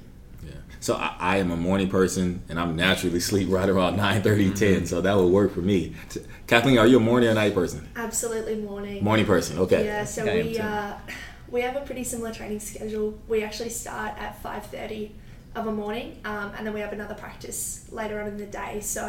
Yeah. 0.42 0.52
So 0.80 0.94
I, 0.94 1.14
I 1.18 1.36
am 1.36 1.50
a 1.50 1.56
morning 1.56 1.90
person, 1.90 2.40
and 2.48 2.58
I'm 2.58 2.74
naturally 2.74 3.20
sleep 3.20 3.48
right 3.50 3.68
around 3.68 3.96
9, 3.98 4.22
30, 4.22 4.54
10, 4.54 4.54
Mm-hmm. 4.54 4.84
so 4.86 5.02
that 5.02 5.14
would 5.14 5.30
work 5.30 5.52
for 5.52 5.60
me. 5.60 5.94
T- 6.08 6.20
Kathleen, 6.46 6.78
are 6.78 6.86
you 6.86 6.96
a 6.96 7.00
morning 7.00 7.28
or 7.28 7.34
night 7.34 7.52
person? 7.54 7.86
Absolutely 7.94 8.56
morning. 8.56 9.04
Morning 9.04 9.26
person, 9.26 9.58
okay. 9.58 9.84
Yeah, 9.84 10.04
so 10.06 10.24
Yeah, 10.24 10.34
we 10.42 10.58
uh, 10.58 10.92
we 11.50 11.60
have 11.60 11.76
a 11.76 11.82
pretty 11.82 12.04
similar 12.04 12.32
training 12.32 12.60
schedule. 12.60 13.18
We 13.28 13.42
actually 13.44 13.68
start 13.68 14.12
at 14.18 14.40
five 14.42 14.64
thirty 14.66 15.12
of 15.54 15.66
a 15.66 15.72
morning, 15.72 16.18
um, 16.24 16.52
and 16.56 16.66
then 16.66 16.72
we 16.72 16.80
have 16.80 16.94
another 16.94 17.14
practice 17.14 17.84
later 17.92 18.18
on 18.22 18.28
in 18.28 18.36
the 18.38 18.46
day. 18.46 18.80
So, 18.80 19.04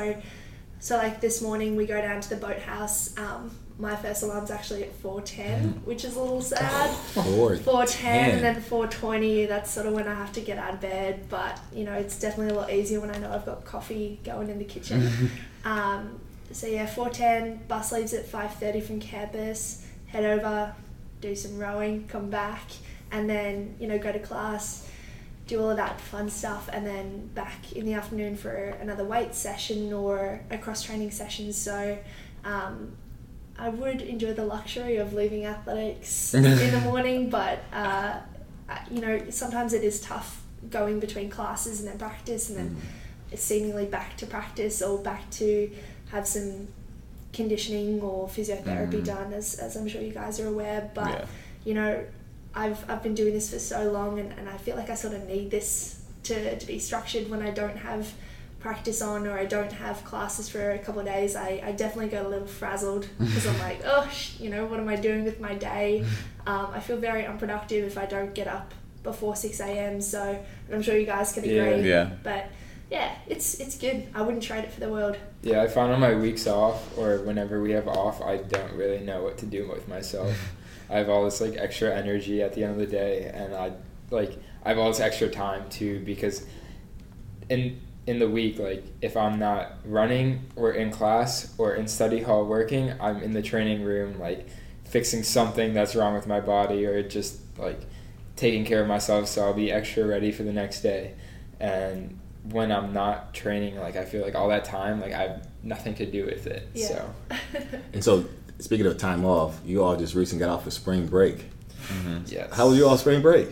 so 0.79 0.97
like 0.97 1.21
this 1.21 1.41
morning 1.41 1.77
we 1.77 1.85
go 1.85 2.01
down 2.01 2.19
to 2.19 2.29
the 2.29 2.35
boathouse. 2.47 3.17
Um, 3.17 3.51
my 3.77 3.95
first 3.95 4.23
alarm's 4.23 4.51
actually 4.51 4.83
at 4.83 4.93
four 4.95 5.21
ten, 5.21 5.81
which 5.85 6.05
is 6.05 6.15
a 6.15 6.21
little 6.21 6.41
sad. 6.41 6.89
Four. 6.91 7.57
Four 7.57 7.85
ten 7.85 8.27
Man. 8.27 8.35
and 8.35 8.43
then 8.43 8.61
four 8.61 8.87
twenty. 8.87 9.45
That's 9.45 9.71
sort 9.71 9.87
of 9.87 9.93
when 9.93 10.07
I 10.07 10.13
have 10.13 10.31
to 10.33 10.41
get 10.41 10.57
out 10.57 10.75
of 10.75 10.81
bed. 10.81 11.25
But 11.29 11.59
you 11.73 11.83
know, 11.83 11.93
it's 11.93 12.19
definitely 12.19 12.53
a 12.55 12.59
lot 12.59 12.71
easier 12.71 12.99
when 12.99 13.11
I 13.11 13.17
know 13.17 13.31
I've 13.31 13.45
got 13.45 13.65
coffee 13.65 14.19
going 14.23 14.49
in 14.49 14.59
the 14.59 14.65
kitchen. 14.65 15.31
um, 15.65 16.19
so 16.51 16.67
yeah, 16.67 16.85
four 16.85 17.09
ten. 17.09 17.61
Bus 17.67 17.91
leaves 17.91 18.13
at 18.13 18.25
five 18.25 18.53
thirty 18.55 18.81
from 18.81 18.99
campus. 18.99 19.85
Head 20.07 20.25
over, 20.25 20.75
do 21.21 21.35
some 21.35 21.57
rowing, 21.57 22.07
come 22.07 22.29
back, 22.29 22.69
and 23.11 23.29
then 23.29 23.75
you 23.79 23.87
know 23.87 23.97
go 23.97 24.11
to 24.11 24.19
class, 24.19 24.89
do 25.47 25.61
all 25.61 25.69
of 25.69 25.77
that 25.77 25.99
fun 25.99 26.29
stuff, 26.29 26.69
and 26.71 26.85
then 26.85 27.27
back 27.33 27.71
in 27.73 27.85
the 27.85 27.93
afternoon 27.93 28.35
for 28.35 28.51
another 28.53 29.05
weight 29.05 29.33
session 29.33 29.91
or 29.93 30.41
a 30.51 30.57
cross 30.57 30.83
training 30.83 31.11
session. 31.11 31.51
So. 31.53 31.97
Um, 32.43 32.97
I 33.61 33.69
would 33.69 34.01
enjoy 34.01 34.33
the 34.33 34.45
luxury 34.45 34.95
of 34.97 35.13
leaving 35.13 35.45
athletics 35.45 36.33
in 36.39 36.43
the 36.43 36.81
morning, 36.83 37.29
but 37.29 37.59
uh, 37.71 38.19
you 38.89 39.01
know 39.01 39.29
sometimes 39.29 39.73
it 39.73 39.83
is 39.83 40.01
tough 40.01 40.41
going 40.69 40.99
between 40.99 41.29
classes 41.29 41.79
and 41.79 41.87
then 41.89 41.97
practice 41.97 42.49
and 42.49 42.57
then 42.57 42.69
seemingly 43.37 43.85
back 43.85 44.17
to 44.17 44.25
practice 44.25 44.81
or 44.81 44.97
back 44.99 45.29
to 45.31 45.69
have 46.11 46.27
some 46.27 46.67
conditioning 47.33 48.01
or 48.01 48.27
physiotherapy 48.27 48.99
Mhm. 49.01 49.05
done 49.05 49.33
as, 49.33 49.55
as 49.55 49.75
I'm 49.77 49.87
sure 49.87 50.01
you 50.01 50.11
guys 50.13 50.39
are 50.39 50.47
aware 50.47 50.91
but 50.93 51.07
Yeah. 51.09 51.25
you 51.63 51.73
know 51.73 52.03
I've, 52.53 52.83
I've 52.89 53.01
been 53.01 53.15
doing 53.15 53.33
this 53.33 53.49
for 53.51 53.59
so 53.59 53.89
long 53.91 54.19
and, 54.19 54.33
and 54.37 54.49
I 54.49 54.57
feel 54.57 54.75
like 54.75 54.89
I 54.89 54.95
sort 54.95 55.13
of 55.13 55.25
need 55.27 55.49
this 55.49 56.01
to, 56.23 56.57
to 56.59 56.67
be 56.67 56.77
structured 56.79 57.29
when 57.29 57.41
I 57.41 57.51
don't 57.51 57.77
have 57.77 58.13
practice 58.61 59.01
on 59.01 59.25
or 59.27 59.37
I 59.37 59.45
don't 59.45 59.71
have 59.71 60.03
classes 60.05 60.47
for 60.49 60.71
a 60.71 60.79
couple 60.79 60.99
of 61.01 61.07
days 61.07 61.35
I, 61.35 61.61
I 61.65 61.71
definitely 61.71 62.09
get 62.09 62.25
a 62.25 62.29
little 62.29 62.47
frazzled 62.47 63.07
because 63.19 63.47
I'm 63.47 63.59
like 63.59 63.81
oh 63.85 64.07
sh- 64.11 64.39
you 64.39 64.49
know 64.49 64.65
what 64.65 64.79
am 64.79 64.87
I 64.87 64.95
doing 64.95 65.23
with 65.25 65.39
my 65.39 65.55
day 65.55 66.05
um, 66.47 66.67
I 66.73 66.79
feel 66.79 66.97
very 66.97 67.25
unproductive 67.25 67.85
if 67.85 67.97
I 67.97 68.05
don't 68.05 68.33
get 68.33 68.47
up 68.47 68.73
before 69.03 69.35
6 69.35 69.59
a.m 69.59 69.99
so 70.01 70.43
I'm 70.71 70.81
sure 70.81 70.95
you 70.97 71.05
guys 71.07 71.33
can 71.33 71.43
agree 71.43 71.55
Yeah. 71.55 71.75
yeah. 71.77 72.09
but 72.23 72.45
yeah 72.91 73.15
it's 73.27 73.59
it's 73.59 73.77
good 73.77 74.07
I 74.13 74.21
wouldn't 74.21 74.43
trade 74.43 74.63
it 74.63 74.71
for 74.71 74.79
the 74.79 74.89
world 74.89 75.17
Yeah, 75.41 75.63
I 75.63 75.67
find 75.67 75.91
on 75.91 75.99
my 75.99 76.13
weeks 76.13 76.45
off 76.45 76.95
or 76.97 77.17
whenever 77.23 77.61
we 77.61 77.71
have 77.71 77.87
off, 77.87 78.21
I 78.21 78.37
don't 78.37 78.73
really 78.73 78.99
know 78.99 79.23
what 79.23 79.37
to 79.39 79.45
do 79.47 79.67
with 79.67 79.87
myself. 79.87 80.31
I 80.89 80.97
have 80.99 81.09
all 81.09 81.23
this 81.25 81.41
like 81.41 81.55
extra 81.57 81.89
energy 81.95 82.43
at 82.43 82.53
the 82.53 82.63
end 82.63 82.73
of 82.73 82.77
the 82.79 82.85
day, 82.85 83.31
and 83.33 83.55
I 83.55 83.71
like 84.11 84.33
I 84.63 84.69
have 84.69 84.77
all 84.77 84.89
this 84.89 84.99
extra 84.99 85.29
time 85.29 85.67
too 85.69 86.01
because 86.05 86.45
in 87.49 87.79
in 88.07 88.19
the 88.19 88.29
week, 88.29 88.57
like 88.59 88.83
if 89.01 89.15
I'm 89.15 89.37
not 89.39 89.73
running 89.85 90.41
or 90.55 90.71
in 90.71 90.91
class 90.91 91.53
or 91.57 91.75
in 91.75 91.87
study 91.87 92.21
hall 92.21 92.45
working, 92.45 92.93
I'm 92.99 93.21
in 93.21 93.33
the 93.33 93.41
training 93.41 93.83
room 93.83 94.19
like 94.19 94.47
fixing 94.85 95.23
something 95.23 95.73
that's 95.73 95.95
wrong 95.95 96.13
with 96.13 96.27
my 96.27 96.39
body 96.41 96.85
or 96.85 97.01
just 97.03 97.39
like 97.57 97.79
taking 98.35 98.65
care 98.65 98.81
of 98.81 98.87
myself 98.87 99.27
so 99.27 99.45
I'll 99.45 99.53
be 99.53 99.71
extra 99.71 100.05
ready 100.05 100.31
for 100.31 100.43
the 100.43 100.51
next 100.53 100.81
day. 100.81 101.13
And 101.59 102.19
when 102.49 102.71
I'm 102.71 102.91
not 102.91 103.33
training, 103.33 103.77
like 103.77 103.95
I 103.95 104.03
feel 104.05 104.23
like 104.23 104.35
all 104.35 104.49
that 104.49 104.65
time, 104.65 104.99
like 104.99 105.13
I 105.13 105.21
have 105.23 105.47
nothing 105.61 105.93
to 105.95 106.05
do 106.05 106.25
with 106.25 106.47
it. 106.47 106.67
Yeah. 106.73 106.87
So 106.87 107.13
And 107.93 108.03
so, 108.03 108.25
speaking 108.59 108.87
of 108.87 108.97
time 108.97 109.25
off, 109.25 109.59
you 109.63 109.83
all 109.83 109.95
just 109.95 110.15
recently 110.15 110.43
got 110.43 110.51
off 110.51 110.65
of 110.65 110.73
spring 110.73 111.05
break. 111.05 111.45
Mhm. 111.87 112.31
yes. 112.31 112.53
How 112.53 112.67
was 112.67 112.77
your 112.77 112.89
all 112.89 112.97
spring 112.97 113.21
break? 113.21 113.49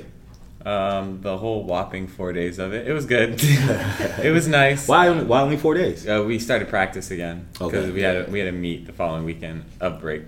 Um, 0.66 1.22
the 1.22 1.38
whole 1.38 1.64
whopping 1.64 2.08
four 2.08 2.34
days 2.34 2.60
of 2.60 2.74
it. 2.74 2.86
It 2.88 2.92
was 2.92 3.06
good. 3.06 3.40
it 3.42 4.34
was 4.34 4.48
nice. 4.48 4.88
Why 4.90 5.08
only, 5.08 5.24
why 5.24 5.42
only 5.42 5.56
four 5.56 5.74
days? 5.74 6.06
Uh, 6.08 6.24
we 6.28 6.38
started 6.38 6.68
practice 6.68 7.12
again 7.12 7.48
because 7.54 7.74
Okay. 7.74 7.92
we 7.92 8.02
had 8.02 8.28
a, 8.28 8.30
we 8.30 8.40
had 8.40 8.50
a 8.50 8.52
meet 8.52 8.86
the 8.86 8.92
following 8.92 9.24
weekend 9.24 9.64
of 9.80 10.02
break. 10.02 10.24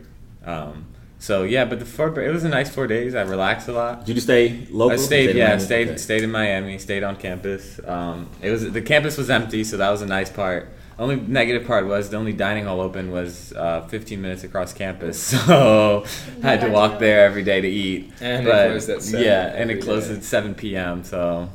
Um, 0.45 0.85
so 1.19 1.43
yeah, 1.43 1.65
but 1.65 1.79
the 1.79 1.85
four 1.85 2.17
it 2.19 2.31
was 2.31 2.45
a 2.45 2.49
nice 2.49 2.73
four 2.73 2.87
days. 2.87 3.13
I 3.13 3.21
relaxed 3.23 3.67
a 3.67 3.73
lot. 3.73 3.99
Did 3.99 4.07
you 4.07 4.13
just 4.15 4.25
stay 4.27 4.65
local? 4.71 4.93
I 4.93 4.95
stayed, 4.95 5.31
in 5.31 5.37
yeah, 5.37 5.57
stayed 5.57 5.89
Okay. 5.89 5.97
stayed 5.97 6.23
in 6.23 6.31
Miami, 6.31 6.77
stayed 6.77 7.03
on 7.03 7.17
campus. 7.17 7.79
Um, 7.85 8.29
it 8.41 8.49
was 8.51 8.71
the 8.71 8.81
campus 8.81 9.17
was 9.17 9.29
empty, 9.29 9.63
so 9.65 9.77
that 9.77 9.89
was 9.89 10.01
a 10.01 10.07
nice 10.07 10.29
part. 10.29 10.69
Only 11.01 11.15
negative 11.15 11.65
part 11.65 11.87
was 11.87 12.11
the 12.11 12.17
only 12.17 12.31
dining 12.31 12.65
hall 12.65 12.79
open 12.79 13.09
was 13.09 13.53
uh, 13.53 13.81
15 13.87 14.21
minutes 14.21 14.43
across 14.43 14.71
campus, 14.71 15.17
so 15.47 16.05
I 16.43 16.47
had 16.47 16.61
to 16.61 16.69
walk 16.69 16.99
there 16.99 17.25
every 17.25 17.43
day 17.43 17.59
to 17.59 17.67
eat. 17.67 18.13
And 18.21 18.45
it 18.45 18.51
But, 18.51 18.67
closed 18.67 18.89
at 18.91 19.01
7 19.01 19.25
yeah, 19.25 19.51
and 19.55 19.71
it 19.71 19.81
closed 19.81 20.09
day. 20.09 20.17
at 20.17 20.23
7 20.23 20.53
p.m. 20.53 21.03
So 21.03 21.49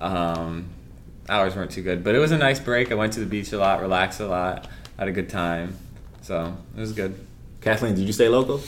um, 0.00 0.70
hours 1.28 1.54
weren't 1.54 1.70
too 1.70 1.82
good, 1.82 2.02
but 2.02 2.16
it 2.16 2.18
was 2.18 2.32
a 2.32 2.38
nice 2.38 2.58
break. 2.58 2.90
I 2.90 2.96
went 2.96 3.12
to 3.12 3.20
the 3.20 3.26
beach 3.26 3.52
a 3.52 3.58
lot, 3.58 3.80
relaxed 3.80 4.18
a 4.18 4.26
lot, 4.26 4.66
had 4.98 5.06
a 5.06 5.12
good 5.12 5.28
time, 5.28 5.76
so 6.22 6.56
it 6.76 6.80
was 6.80 6.90
good. 6.90 7.14
Kathleen, 7.60 7.94
did 7.94 8.04
you 8.04 8.12
stay 8.12 8.28
local? 8.28 8.60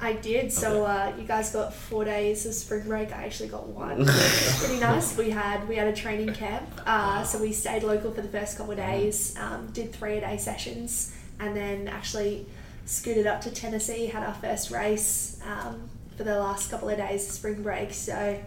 I 0.00 0.14
did. 0.14 0.52
So 0.52 0.84
uh, 0.84 1.12
you 1.18 1.24
guys 1.24 1.50
got 1.52 1.72
four 1.72 2.04
days 2.04 2.46
of 2.46 2.54
spring 2.54 2.86
break. 2.86 3.12
I 3.12 3.24
actually 3.24 3.48
got 3.48 3.68
one. 3.68 4.00
It 4.02 4.06
was 4.06 4.64
pretty 4.64 4.80
nice. 4.80 5.16
We 5.16 5.30
had 5.30 5.66
we 5.68 5.76
had 5.76 5.88
a 5.88 5.92
training 5.94 6.34
camp. 6.34 6.68
Uh, 6.84 7.22
so 7.24 7.38
we 7.40 7.52
stayed 7.52 7.82
local 7.82 8.10
for 8.10 8.20
the 8.20 8.28
first 8.28 8.56
couple 8.56 8.72
of 8.72 8.78
days. 8.78 9.36
Um, 9.38 9.68
did 9.72 9.92
three 9.92 10.18
a 10.18 10.20
day 10.20 10.36
sessions, 10.36 11.14
and 11.40 11.56
then 11.56 11.88
actually 11.88 12.46
scooted 12.86 13.26
up 13.26 13.40
to 13.42 13.50
Tennessee. 13.50 14.06
Had 14.06 14.24
our 14.24 14.34
first 14.34 14.70
race 14.70 15.38
um, 15.46 15.88
for 16.16 16.24
the 16.24 16.38
last 16.38 16.70
couple 16.70 16.88
of 16.88 16.98
days 16.98 17.26
of 17.26 17.32
spring 17.32 17.62
break. 17.62 17.92
So 17.92 18.38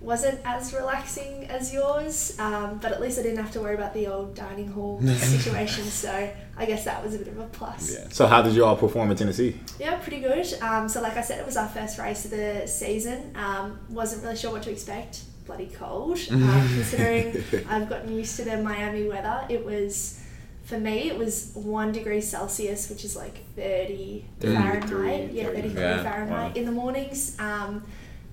wasn't 0.00 0.38
as 0.44 0.74
relaxing 0.74 1.46
as 1.46 1.72
yours, 1.72 2.38
um, 2.38 2.78
but 2.82 2.92
at 2.92 3.00
least 3.00 3.18
I 3.18 3.22
didn't 3.22 3.38
have 3.38 3.52
to 3.52 3.60
worry 3.60 3.74
about 3.74 3.94
the 3.94 4.06
old 4.06 4.34
dining 4.34 4.68
hall 4.68 5.00
situation. 5.06 5.84
So 5.84 6.30
I 6.58 6.64
guess 6.64 6.84
that 6.84 7.04
was 7.04 7.14
a 7.14 7.18
bit 7.18 7.28
of 7.28 7.38
a 7.38 7.44
plus. 7.46 7.92
Yeah. 7.94 8.06
So 8.10 8.26
how 8.26 8.40
did 8.42 8.54
you 8.54 8.64
all 8.64 8.76
perform 8.76 9.10
in 9.10 9.16
Tennessee? 9.16 9.60
Yeah, 9.78 9.96
pretty 9.98 10.20
good. 10.20 10.46
Um, 10.62 10.88
so, 10.88 11.02
like 11.02 11.16
I 11.16 11.20
said, 11.22 11.38
it 11.38 11.44
was 11.46 11.56
our 11.56 11.68
first 11.68 11.98
race 11.98 12.24
of 12.24 12.30
the 12.30 12.66
season. 12.66 13.32
Um, 13.36 13.78
wasn't 13.90 14.22
really 14.22 14.36
sure 14.36 14.52
what 14.52 14.62
to 14.62 14.70
expect. 14.70 15.20
Bloody 15.46 15.66
cold. 15.66 16.18
Um, 16.30 16.68
considering 16.74 17.44
I've 17.68 17.88
gotten 17.88 18.12
used 18.16 18.36
to 18.36 18.44
the 18.44 18.56
Miami 18.56 19.06
weather, 19.06 19.44
it 19.48 19.64
was 19.64 20.22
for 20.64 20.78
me. 20.80 21.08
It 21.10 21.18
was 21.18 21.52
one 21.54 21.92
degree 21.92 22.20
Celsius, 22.22 22.88
which 22.90 23.04
is 23.04 23.14
like 23.16 23.44
thirty 23.54 24.24
33, 24.40 24.56
Fahrenheit. 24.56 25.32
Yeah, 25.32 25.44
thirty 25.46 25.68
three 25.68 25.80
Yeah, 25.80 26.02
Fahrenheit 26.02 26.50
wow. 26.54 26.58
in 26.60 26.64
the 26.64 26.72
mornings. 26.72 27.36
Um, 27.38 27.84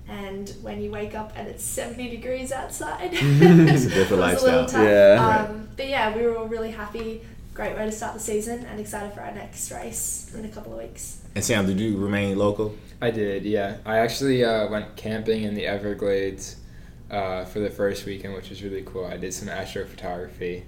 and 0.08 0.50
when 0.62 0.82
you 0.82 0.90
wake 0.90 1.14
up 1.14 1.32
and 1.36 1.46
it's 1.48 1.62
seventy 1.64 2.08
degrees 2.10 2.52
outside, 2.52 3.10
It's 3.12 3.84
a 3.84 3.88
different 3.90 4.22
it 4.22 4.34
was 4.34 4.42
a 4.42 4.44
little 4.46 4.60
lifestyle. 4.62 4.66
tough. 4.66 4.82
Yeah. 4.88 5.46
Um, 5.50 5.68
but 5.76 5.88
yeah, 5.88 6.16
we 6.16 6.22
were 6.22 6.36
all 6.36 6.46
really 6.48 6.70
happy. 6.72 7.22
Great 7.54 7.76
way 7.76 7.86
to 7.86 7.92
start 7.92 8.14
the 8.14 8.20
season, 8.20 8.64
and 8.66 8.80
excited 8.80 9.12
for 9.12 9.20
our 9.20 9.32
next 9.32 9.70
race 9.70 10.34
in 10.36 10.44
a 10.44 10.48
couple 10.48 10.72
of 10.72 10.78
weeks. 10.78 11.20
And 11.36 11.44
Sam, 11.44 11.66
did 11.66 11.78
you 11.78 11.96
remain 11.96 12.36
local? 12.36 12.74
I 13.00 13.12
did, 13.12 13.44
yeah. 13.44 13.76
I 13.86 13.98
actually 13.98 14.44
uh, 14.44 14.68
went 14.68 14.96
camping 14.96 15.44
in 15.44 15.54
the 15.54 15.64
Everglades 15.64 16.56
uh, 17.12 17.44
for 17.44 17.60
the 17.60 17.70
first 17.70 18.06
weekend, 18.06 18.34
which 18.34 18.50
was 18.50 18.60
really 18.64 18.82
cool. 18.82 19.04
I 19.06 19.18
did 19.18 19.32
some 19.32 19.46
astrophotography. 19.46 20.64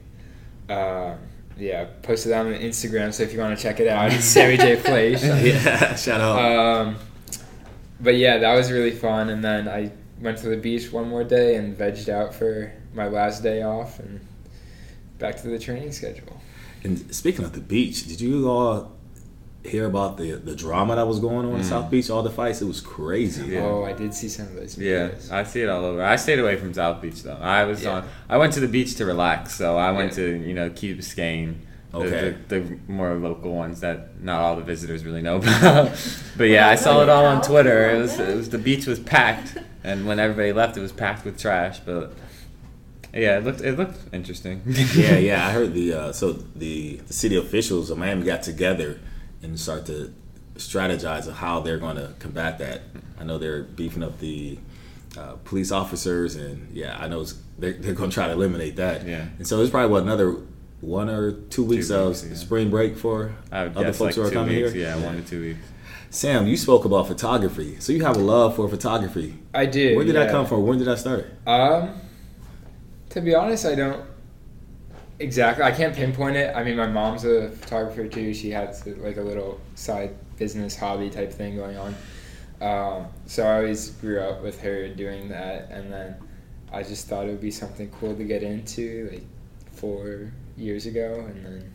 Uh, 0.68 1.16
yeah, 1.56 1.86
posted 2.02 2.30
that 2.30 2.46
on 2.46 2.52
Instagram, 2.52 3.12
so 3.12 3.24
if 3.24 3.32
you 3.32 3.40
want 3.40 3.56
to 3.56 3.60
check 3.60 3.80
it 3.80 3.88
out, 3.88 4.12
it's 4.12 4.24
Sammy 4.24 4.56
J 4.56 4.76
Place. 4.84 5.24
yeah, 5.24 5.96
shout 5.96 6.20
out. 6.20 6.38
Um, 6.38 6.96
but 8.00 8.14
yeah, 8.14 8.38
that 8.38 8.54
was 8.54 8.70
really 8.70 8.92
fun. 8.92 9.30
And 9.30 9.42
then 9.42 9.68
I 9.68 9.90
went 10.20 10.38
to 10.38 10.48
the 10.48 10.56
beach 10.56 10.92
one 10.92 11.08
more 11.08 11.24
day 11.24 11.56
and 11.56 11.76
vegged 11.76 12.08
out 12.08 12.32
for 12.32 12.72
my 12.94 13.08
last 13.08 13.42
day 13.42 13.62
off 13.62 13.98
and 13.98 14.20
back 15.18 15.36
to 15.42 15.48
the 15.48 15.58
training 15.58 15.90
schedule. 15.90 16.40
And 16.84 17.14
speaking 17.14 17.44
of 17.44 17.52
the 17.52 17.60
beach, 17.60 18.06
did 18.06 18.20
you 18.20 18.48
all 18.48 18.92
hear 19.64 19.86
about 19.86 20.16
the 20.16 20.32
the 20.32 20.54
drama 20.54 20.94
that 20.96 21.06
was 21.08 21.18
going 21.18 21.44
on 21.46 21.54
in 21.56 21.60
Mm. 21.62 21.64
South 21.64 21.90
Beach? 21.90 22.08
All 22.10 22.22
the 22.22 22.30
fights, 22.30 22.62
it 22.62 22.66
was 22.66 22.80
crazy. 22.80 23.46
Yeah. 23.54 23.60
Oh, 23.64 23.84
I 23.84 23.92
did 23.92 24.14
see 24.14 24.28
some 24.28 24.46
of 24.46 24.54
those 24.54 24.78
Yeah. 24.78 25.10
I 25.30 25.42
see 25.44 25.62
it 25.62 25.68
all 25.68 25.84
over. 25.84 26.02
I 26.04 26.16
stayed 26.16 26.38
away 26.38 26.56
from 26.56 26.72
South 26.72 27.02
Beach 27.02 27.22
though. 27.24 27.38
I 27.40 27.64
was 27.64 27.82
Yeah. 27.82 27.90
on. 27.96 28.04
I 28.28 28.38
went 28.38 28.52
to 28.54 28.60
the 28.60 28.68
beach 28.68 28.94
to 28.96 29.04
relax, 29.06 29.54
so 29.56 29.76
I 29.76 29.90
went 29.90 30.10
Yeah. 30.12 30.24
to 30.26 30.36
you 30.48 30.54
know 30.54 30.70
Key 30.70 30.94
Biscayne, 30.94 31.54
the, 31.90 31.98
Okay. 31.98 32.34
the, 32.48 32.60
the 32.60 32.76
more 32.86 33.14
local 33.14 33.54
ones 33.56 33.80
that 33.80 34.22
not 34.22 34.40
all 34.40 34.54
the 34.56 34.62
visitors 34.62 35.04
really 35.04 35.22
know 35.22 35.36
about. 35.42 35.90
but 36.36 36.44
yeah, 36.44 36.68
I 36.68 36.76
saw 36.76 37.02
it 37.02 37.08
all 37.08 37.24
on 37.26 37.42
Twitter. 37.42 37.90
It 37.90 37.98
was 37.98 38.20
it 38.20 38.36
was 38.36 38.50
the 38.50 38.58
beach 38.58 38.86
was 38.86 39.00
packed, 39.00 39.56
and 39.82 40.06
when 40.06 40.20
everybody 40.20 40.52
left, 40.52 40.76
it 40.76 40.80
was 40.80 40.92
packed 40.92 41.24
with 41.24 41.36
trash. 41.38 41.80
But 41.84 42.12
yeah, 43.16 43.38
it 43.38 43.44
looked 43.44 43.60
it 43.60 43.76
looked 43.76 44.14
interesting. 44.14 44.62
yeah, 44.66 45.16
yeah. 45.16 45.46
I 45.48 45.52
heard 45.52 45.74
the 45.74 45.92
uh, 45.92 46.12
so 46.12 46.32
the, 46.32 46.96
the 46.96 47.12
city 47.12 47.36
officials 47.36 47.90
of 47.90 47.98
Miami 47.98 48.24
got 48.24 48.42
together 48.42 49.00
and 49.42 49.58
start 49.58 49.86
to 49.86 50.12
strategize 50.56 51.26
of 51.26 51.34
how 51.34 51.60
they're 51.60 51.78
going 51.78 51.96
to 51.96 52.14
combat 52.18 52.58
that. 52.58 52.82
I 53.18 53.24
know 53.24 53.38
they're 53.38 53.62
beefing 53.62 54.02
up 54.02 54.18
the 54.18 54.58
uh, 55.16 55.34
police 55.44 55.72
officers, 55.72 56.36
and 56.36 56.74
yeah, 56.74 56.96
I 56.98 57.08
know 57.08 57.22
it's, 57.22 57.34
they're, 57.58 57.72
they're 57.72 57.94
going 57.94 58.10
to 58.10 58.14
try 58.14 58.26
to 58.26 58.32
eliminate 58.32 58.76
that. 58.76 59.06
Yeah. 59.06 59.26
And 59.38 59.46
so 59.46 59.60
it's 59.60 59.70
probably 59.70 59.90
what 59.90 60.02
another 60.02 60.36
one 60.80 61.08
or 61.08 61.32
two 61.32 61.64
weeks 61.64 61.90
of 61.90 62.08
weeks, 62.08 62.26
yeah. 62.28 62.34
spring 62.34 62.70
break 62.70 62.96
for 62.96 63.34
other 63.50 63.92
folks 63.92 64.00
like 64.00 64.14
who 64.14 64.22
are 64.22 64.30
coming 64.30 64.56
weeks. 64.56 64.72
here. 64.72 64.88
Yeah, 64.88 65.04
one 65.04 65.16
to 65.16 65.28
two 65.28 65.40
weeks. 65.40 65.60
Sam, 66.10 66.46
you 66.46 66.56
spoke 66.56 66.84
about 66.84 67.08
photography, 67.08 67.78
so 67.80 67.92
you 67.92 68.04
have 68.04 68.16
a 68.16 68.20
love 68.20 68.56
for 68.56 68.68
photography. 68.68 69.38
I 69.52 69.66
did. 69.66 69.96
Where 69.96 70.04
did 70.04 70.14
that 70.14 70.30
come 70.30 70.46
from? 70.46 70.66
When 70.66 70.78
did 70.78 70.86
that 70.86 70.98
start? 70.98 71.26
Um, 71.46 72.00
to 73.16 73.22
be 73.22 73.34
honest, 73.34 73.64
I 73.64 73.74
don't 73.74 74.04
exactly. 75.18 75.64
I 75.64 75.72
can't 75.72 75.96
pinpoint 75.96 76.36
it. 76.36 76.54
I 76.54 76.62
mean, 76.62 76.76
my 76.76 76.86
mom's 76.86 77.24
a 77.24 77.48
photographer 77.48 78.06
too. 78.06 78.34
She 78.34 78.50
has 78.50 78.86
like 78.86 79.16
a 79.16 79.22
little 79.22 79.58
side 79.74 80.14
business 80.36 80.76
hobby 80.76 81.08
type 81.08 81.32
thing 81.32 81.56
going 81.56 81.78
on. 81.78 81.94
Um, 82.60 83.06
so 83.24 83.46
I 83.46 83.56
always 83.56 83.88
grew 83.92 84.20
up 84.20 84.42
with 84.42 84.60
her 84.60 84.88
doing 84.88 85.30
that, 85.30 85.70
and 85.70 85.90
then 85.90 86.16
I 86.70 86.82
just 86.82 87.08
thought 87.08 87.24
it 87.24 87.30
would 87.30 87.40
be 87.40 87.50
something 87.50 87.90
cool 87.98 88.14
to 88.14 88.22
get 88.22 88.42
into 88.42 89.08
like 89.10 89.24
four 89.72 90.30
years 90.58 90.84
ago, 90.84 91.24
and 91.26 91.42
then 91.42 91.72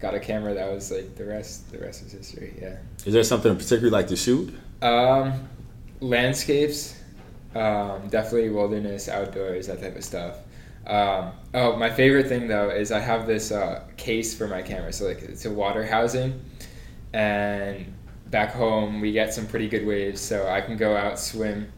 got 0.00 0.14
a 0.14 0.20
camera 0.20 0.54
that 0.54 0.72
was 0.72 0.90
like 0.90 1.14
the 1.14 1.26
rest. 1.26 1.70
The 1.70 1.78
rest 1.78 2.06
is 2.06 2.12
history. 2.12 2.54
Yeah. 2.58 2.78
Is 3.04 3.12
there 3.12 3.22
something 3.22 3.54
particularly 3.54 3.90
like 3.90 4.08
to 4.08 4.16
shoot? 4.16 4.58
Um, 4.80 5.46
landscapes, 6.00 6.98
um, 7.54 8.08
definitely 8.08 8.48
wilderness, 8.48 9.10
outdoors, 9.10 9.66
that 9.66 9.82
type 9.82 9.96
of 9.96 10.04
stuff. 10.04 10.36
Um, 10.86 11.32
oh, 11.54 11.76
my 11.76 11.90
favorite 11.90 12.26
thing 12.28 12.48
though 12.48 12.70
is 12.70 12.90
I 12.90 13.00
have 13.00 13.26
this 13.26 13.52
uh, 13.52 13.84
case 13.96 14.36
for 14.36 14.48
my 14.48 14.62
camera. 14.62 14.92
So 14.92 15.06
like 15.06 15.22
it's 15.22 15.44
a 15.44 15.50
water 15.50 15.84
housing, 15.84 16.42
and 17.12 17.92
back 18.26 18.52
home 18.52 19.00
we 19.00 19.12
get 19.12 19.34
some 19.34 19.46
pretty 19.46 19.68
good 19.68 19.86
waves, 19.86 20.20
so 20.20 20.48
I 20.48 20.60
can 20.60 20.76
go 20.76 20.96
out 20.96 21.18
swim 21.18 21.72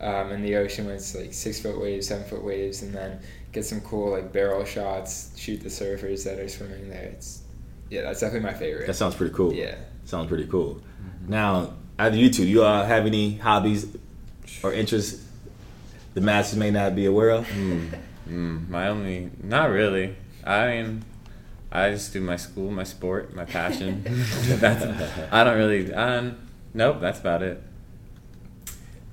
um, 0.00 0.32
in 0.32 0.42
the 0.42 0.56
ocean 0.56 0.86
when 0.86 0.94
it's 0.96 1.14
like 1.14 1.32
six 1.32 1.60
foot 1.60 1.80
waves, 1.80 2.08
seven 2.08 2.24
foot 2.26 2.42
waves, 2.44 2.82
and 2.82 2.94
then 2.94 3.20
get 3.52 3.64
some 3.64 3.80
cool 3.82 4.10
like 4.10 4.32
barrel 4.32 4.64
shots, 4.64 5.32
shoot 5.36 5.60
the 5.60 5.68
surfers 5.68 6.24
that 6.24 6.38
are 6.38 6.48
swimming 6.48 6.88
there. 6.88 7.04
It's 7.04 7.42
yeah, 7.90 8.02
that's 8.02 8.20
definitely 8.20 8.50
my 8.50 8.54
favorite. 8.54 8.86
That 8.86 8.94
sounds 8.94 9.14
pretty 9.14 9.34
cool. 9.34 9.52
yeah. 9.52 9.76
Sounds 10.04 10.28
pretty 10.28 10.46
cool. 10.46 10.80
Now, 11.26 11.74
out 11.98 12.08
of 12.08 12.14
you 12.16 12.30
two, 12.30 12.46
you 12.46 12.62
all 12.62 12.84
have 12.84 13.06
any 13.06 13.36
hobbies 13.38 13.86
or 14.62 14.72
interests 14.72 15.24
the 16.14 16.20
masses 16.20 16.56
may 16.58 16.70
not 16.70 16.94
be 16.94 17.06
aware 17.06 17.30
of? 17.30 17.46
Mm, 17.56 17.98
my 18.26 18.88
only, 18.88 19.30
not 19.42 19.70
really. 19.70 20.16
I 20.44 20.68
mean, 20.68 21.04
I 21.70 21.90
just 21.90 22.12
do 22.12 22.20
my 22.20 22.36
school, 22.36 22.70
my 22.70 22.84
sport, 22.84 23.34
my 23.34 23.44
passion. 23.44 24.02
that's, 24.04 24.84
I 25.32 25.44
don't 25.44 25.56
really. 25.56 25.92
Um, 25.92 26.38
nope, 26.74 27.00
that's 27.00 27.20
about 27.20 27.42
it. 27.42 27.62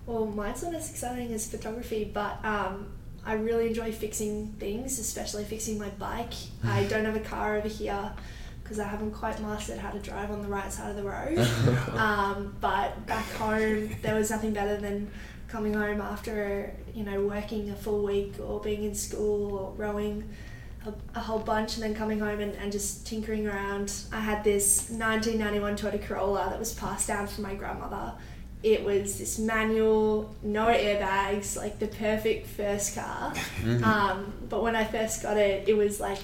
Well, 0.06 0.26
mine's 0.26 0.64
not 0.64 0.76
as 0.76 0.90
exciting 0.90 1.34
as 1.34 1.50
photography, 1.50 2.10
but 2.14 2.44
um, 2.44 2.88
I 3.26 3.34
really 3.34 3.68
enjoy 3.68 3.92
fixing 3.92 4.48
things, 4.60 5.00
especially 5.00 5.46
fixing 5.46 5.78
my 5.78 5.90
bike. 5.90 6.34
I 6.64 6.84
don't 6.90 7.06
have 7.06 7.16
a 7.16 7.22
car 7.22 7.58
over 7.58 7.68
here 7.68 8.12
because 8.62 8.80
I 8.80 8.88
haven't 8.88 9.12
quite 9.12 9.42
mastered 9.42 9.78
how 9.78 9.92
to 9.92 10.00
drive 10.00 10.32
on 10.32 10.42
the 10.42 10.48
right 10.48 10.72
side 10.72 10.90
of 10.90 10.96
the 10.96 11.04
road. 11.04 11.38
um, 11.98 12.56
but 12.60 13.06
back 13.08 13.30
home, 13.34 13.96
there 14.02 14.16
was 14.16 14.30
nothing 14.30 14.54
better 14.54 14.78
than 14.78 15.10
coming 15.54 15.76
home 15.76 16.02
after 16.02 16.74
you 16.96 17.04
know 17.04 17.22
working 17.22 17.70
a 17.70 17.76
full 17.76 18.04
week 18.04 18.34
or 18.44 18.60
being 18.60 18.84
in 18.84 18.96
school 18.96 19.56
or 19.56 19.72
rowing 19.74 20.28
a, 20.88 20.94
a 21.16 21.20
whole 21.20 21.38
bunch 21.38 21.76
and 21.76 21.84
then 21.84 21.94
coming 21.94 22.20
home 22.20 22.40
and, 22.40 22.56
and 22.56 22.72
just 22.72 23.06
tinkering 23.06 23.48
around. 23.48 23.94
I 24.12 24.20
had 24.20 24.44
this 24.44 24.90
1991 24.90 25.78
Toyota 25.78 26.04
Corolla 26.04 26.48
that 26.50 26.58
was 26.58 26.74
passed 26.74 27.08
down 27.08 27.28
from 27.28 27.44
my 27.44 27.54
grandmother. 27.54 28.14
It 28.64 28.84
was 28.84 29.20
this 29.20 29.38
manual, 29.38 30.34
no 30.42 30.66
airbags, 30.68 31.56
like 31.56 31.78
the 31.78 31.88
perfect 31.88 32.48
first 32.48 32.96
car. 32.96 33.34
Um, 33.84 34.34
but 34.50 34.64
when 34.64 34.76
I 34.76 34.86
first 34.86 35.22
got 35.22 35.38
it, 35.38 35.70
it 35.70 35.76
was 35.76 36.00
like 36.00 36.24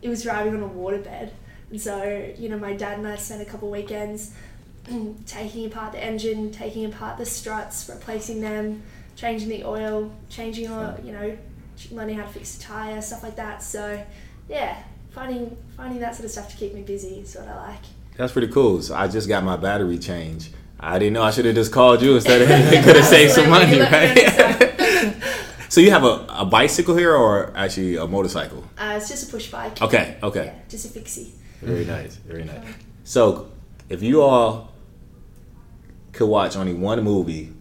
it 0.00 0.08
was 0.08 0.22
driving 0.22 0.54
on 0.54 0.62
a 0.62 0.68
waterbed. 0.68 1.30
And 1.70 1.80
so, 1.80 2.32
you 2.38 2.48
know, 2.48 2.58
my 2.58 2.74
dad 2.74 2.98
and 2.98 3.08
I 3.08 3.16
spent 3.16 3.42
a 3.42 3.44
couple 3.44 3.68
weekends 3.68 4.32
taking 5.26 5.66
apart 5.66 5.92
the 5.92 6.02
engine, 6.02 6.50
taking 6.50 6.84
apart 6.84 7.18
the 7.18 7.26
struts, 7.26 7.88
replacing 7.88 8.40
them, 8.40 8.82
changing 9.16 9.48
the 9.48 9.64
oil, 9.64 10.12
changing 10.28 10.70
oil, 10.70 10.98
you 11.04 11.12
know, 11.12 11.36
learning 11.90 12.16
how 12.16 12.24
to 12.24 12.32
fix 12.32 12.56
the 12.56 12.62
tire, 12.62 13.00
stuff 13.00 13.22
like 13.22 13.36
that. 13.36 13.62
So, 13.62 14.02
yeah, 14.48 14.82
finding 15.10 15.56
finding 15.76 16.00
that 16.00 16.14
sort 16.14 16.24
of 16.24 16.30
stuff 16.30 16.50
to 16.50 16.56
keep 16.56 16.74
me 16.74 16.82
busy 16.82 17.20
is 17.20 17.34
what 17.34 17.48
I 17.48 17.68
like. 17.68 17.82
That's 18.16 18.32
pretty 18.32 18.48
cool. 18.48 18.82
So 18.82 18.94
I 18.94 19.08
just 19.08 19.28
got 19.28 19.44
my 19.44 19.56
battery 19.56 19.98
changed. 19.98 20.54
I 20.78 20.98
didn't 20.98 21.14
know 21.14 21.22
I 21.22 21.30
should 21.30 21.44
have 21.44 21.54
just 21.54 21.72
called 21.72 22.02
you 22.02 22.16
instead 22.16 22.42
of 22.42 22.48
could 22.84 22.96
have 22.96 23.04
saved 23.04 23.32
some 23.32 23.50
money, 23.50 23.80
Absolutely. 23.80 24.22
You 24.22 24.28
let 24.38 24.60
me 24.60 25.06
right? 25.10 25.22
so 25.68 25.80
you 25.80 25.90
have 25.90 26.04
a, 26.04 26.26
a 26.30 26.46
bicycle 26.46 26.96
here 26.96 27.14
or 27.14 27.52
actually 27.54 27.96
a 27.96 28.06
motorcycle? 28.06 28.64
Uh, 28.78 28.94
it's 28.96 29.08
just 29.08 29.28
a 29.28 29.30
push 29.30 29.50
bike. 29.50 29.80
Okay, 29.80 30.16
okay. 30.22 30.46
Yeah, 30.46 30.68
just 30.68 30.86
a 30.86 30.88
fixie. 30.88 31.32
Very 31.60 31.84
nice, 31.84 32.16
very 32.16 32.44
nice. 32.44 32.64
So, 33.04 33.50
if 33.90 34.02
you 34.02 34.22
all 34.22 34.69
could 36.12 36.26
watch 36.26 36.56
only 36.56 36.74
one 36.74 37.02
movie 37.02 37.52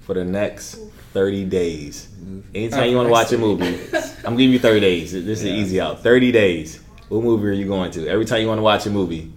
for 0.00 0.14
the 0.14 0.24
next 0.24 0.78
30 1.12 1.44
days, 1.46 2.08
anytime 2.54 2.90
you 2.90 2.96
want 2.96 3.06
to 3.08 3.12
watch 3.12 3.32
a 3.32 3.38
movie, 3.38 3.78
I'm 4.24 4.36
giving 4.36 4.52
you 4.52 4.58
30 4.58 4.80
days. 4.80 5.12
This 5.12 5.40
is 5.40 5.44
Yeah. 5.44 5.52
easy 5.54 5.80
out. 5.80 6.02
30 6.02 6.30
days. 6.32 6.80
What 7.08 7.22
movie 7.22 7.46
are 7.48 7.52
you 7.52 7.66
going 7.66 7.90
to? 7.92 8.06
Every 8.08 8.24
time 8.24 8.40
you 8.42 8.48
want 8.48 8.58
to 8.58 8.62
watch 8.62 8.86
a 8.86 8.90
movie, 8.90 9.32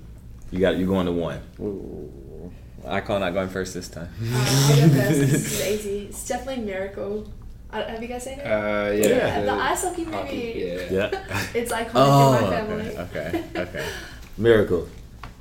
you 0.51 0.59
got 0.59 0.77
you're 0.77 0.87
going 0.87 1.05
to 1.05 1.11
one. 1.11 1.39
Ooh. 1.59 2.51
I 2.87 3.01
call 3.01 3.19
not 3.19 3.33
going 3.33 3.49
first 3.49 3.73
this 3.75 3.87
time. 3.87 4.09
Uh, 4.21 4.37
I'll. 4.37 4.89
This 4.89 5.17
is 5.19 5.67
easy. 5.67 5.99
It's 6.09 6.27
definitely 6.27 6.63
Miracle. 6.65 7.31
Uh, 7.71 7.83
have 7.85 8.01
you 8.01 8.07
guys 8.07 8.23
seen 8.23 8.39
it? 8.39 8.45
Uh, 8.45 8.91
yeah. 8.91 9.07
yeah, 9.07 9.41
the 9.41 9.51
ice 9.51 9.83
hockey 9.83 10.03
movie. 10.05 10.17
hockey, 10.17 10.53
yeah. 10.89 11.09
Yeah. 11.11 11.45
It's 11.53 11.71
iconic 11.71 11.91
Oh, 11.95 12.35
in 12.37 12.41
my 12.43 12.49
family. 12.49 12.97
okay, 12.97 13.43
okay, 13.55 13.61
okay. 13.61 13.85
Miracle. 14.37 14.89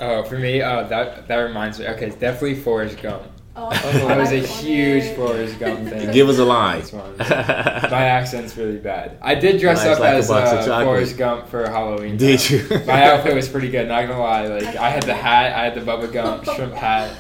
Oh, 0.01 0.23
for 0.25 0.39
me, 0.39 0.61
uh, 0.63 0.85
that 0.85 1.27
that 1.29 1.37
reminds 1.39 1.79
me. 1.79 1.87
Okay, 1.89 2.07
it's 2.07 2.17
definitely 2.17 2.55
Forrest 2.57 3.01
Gump. 3.03 3.25
Oh, 3.57 3.67
I 3.71 4.17
was 4.17 4.31
a 4.31 4.41
iconic. 4.41 4.47
huge 4.61 5.17
Forrest 5.17 5.59
Gump 5.59 5.89
fan. 5.89 6.13
Give 6.13 6.29
us 6.29 6.39
a 6.39 6.45
line. 6.45 6.83
My 7.19 8.05
accent's 8.05 8.57
really 8.57 8.77
bad. 8.77 9.19
I 9.21 9.35
did 9.35 9.61
dress 9.61 9.79
Life's 9.85 9.97
up 9.97 10.01
like 10.01 10.15
a 10.15 10.17
as 10.19 10.29
box 10.29 10.67
of 10.67 10.73
uh. 10.73 10.85
Forrest 10.85 11.17
Gump 11.19 11.49
for 11.49 11.69
Halloween. 11.69 12.17
Did 12.17 12.39
time. 12.39 12.59
you? 12.71 12.87
My 12.87 13.05
outfit 13.11 13.35
was 13.35 13.49
pretty 13.49 13.69
good. 13.71 13.89
Not 13.89 14.07
gonna 14.07 14.21
lie. 14.21 14.47
Like 14.47 14.77
I 14.77 14.91
had 14.91 15.03
the 15.03 15.15
hat, 15.15 15.53
I 15.57 15.65
had 15.65 15.75
the 15.75 15.81
Bubba 15.81 16.13
Gump 16.13 16.45
shrimp 16.55 16.75
hat. 16.75 17.17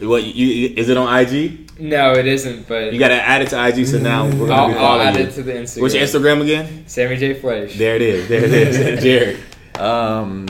What 0.00 0.24
you, 0.24 0.46
you- 0.46 0.74
is 0.76 0.88
it 0.90 0.96
on 0.98 1.14
IG? 1.18 1.78
No, 1.80 2.12
it 2.12 2.26
isn't. 2.26 2.68
But 2.68 2.92
You 2.92 2.98
got 2.98 3.08
to 3.08 3.14
add 3.22 3.40
it 3.40 3.48
to 3.50 3.66
IG. 3.68 3.86
So 3.86 3.98
now 3.98 4.24
we're 4.26 4.48
gonna 4.48 4.52
I'll, 4.54 4.68
be 4.68 4.74
I'll 4.74 4.80
following 4.80 5.08
add 5.08 5.16
you. 5.16 5.22
it 5.24 5.32
to 5.32 5.42
the 5.42 5.52
Instagram. 5.52 5.80
What's 5.82 5.94
your 5.94 6.04
Instagram 6.04 6.42
again? 6.42 6.84
Sammy 6.86 7.16
J 7.16 7.34
Flash. 7.40 7.78
There 7.78 7.96
it 7.96 8.02
is. 8.02 8.28
There 8.28 8.44
it 8.44 8.52
is. 8.52 9.02
Jared. 9.02 9.38
Um, 9.78 10.46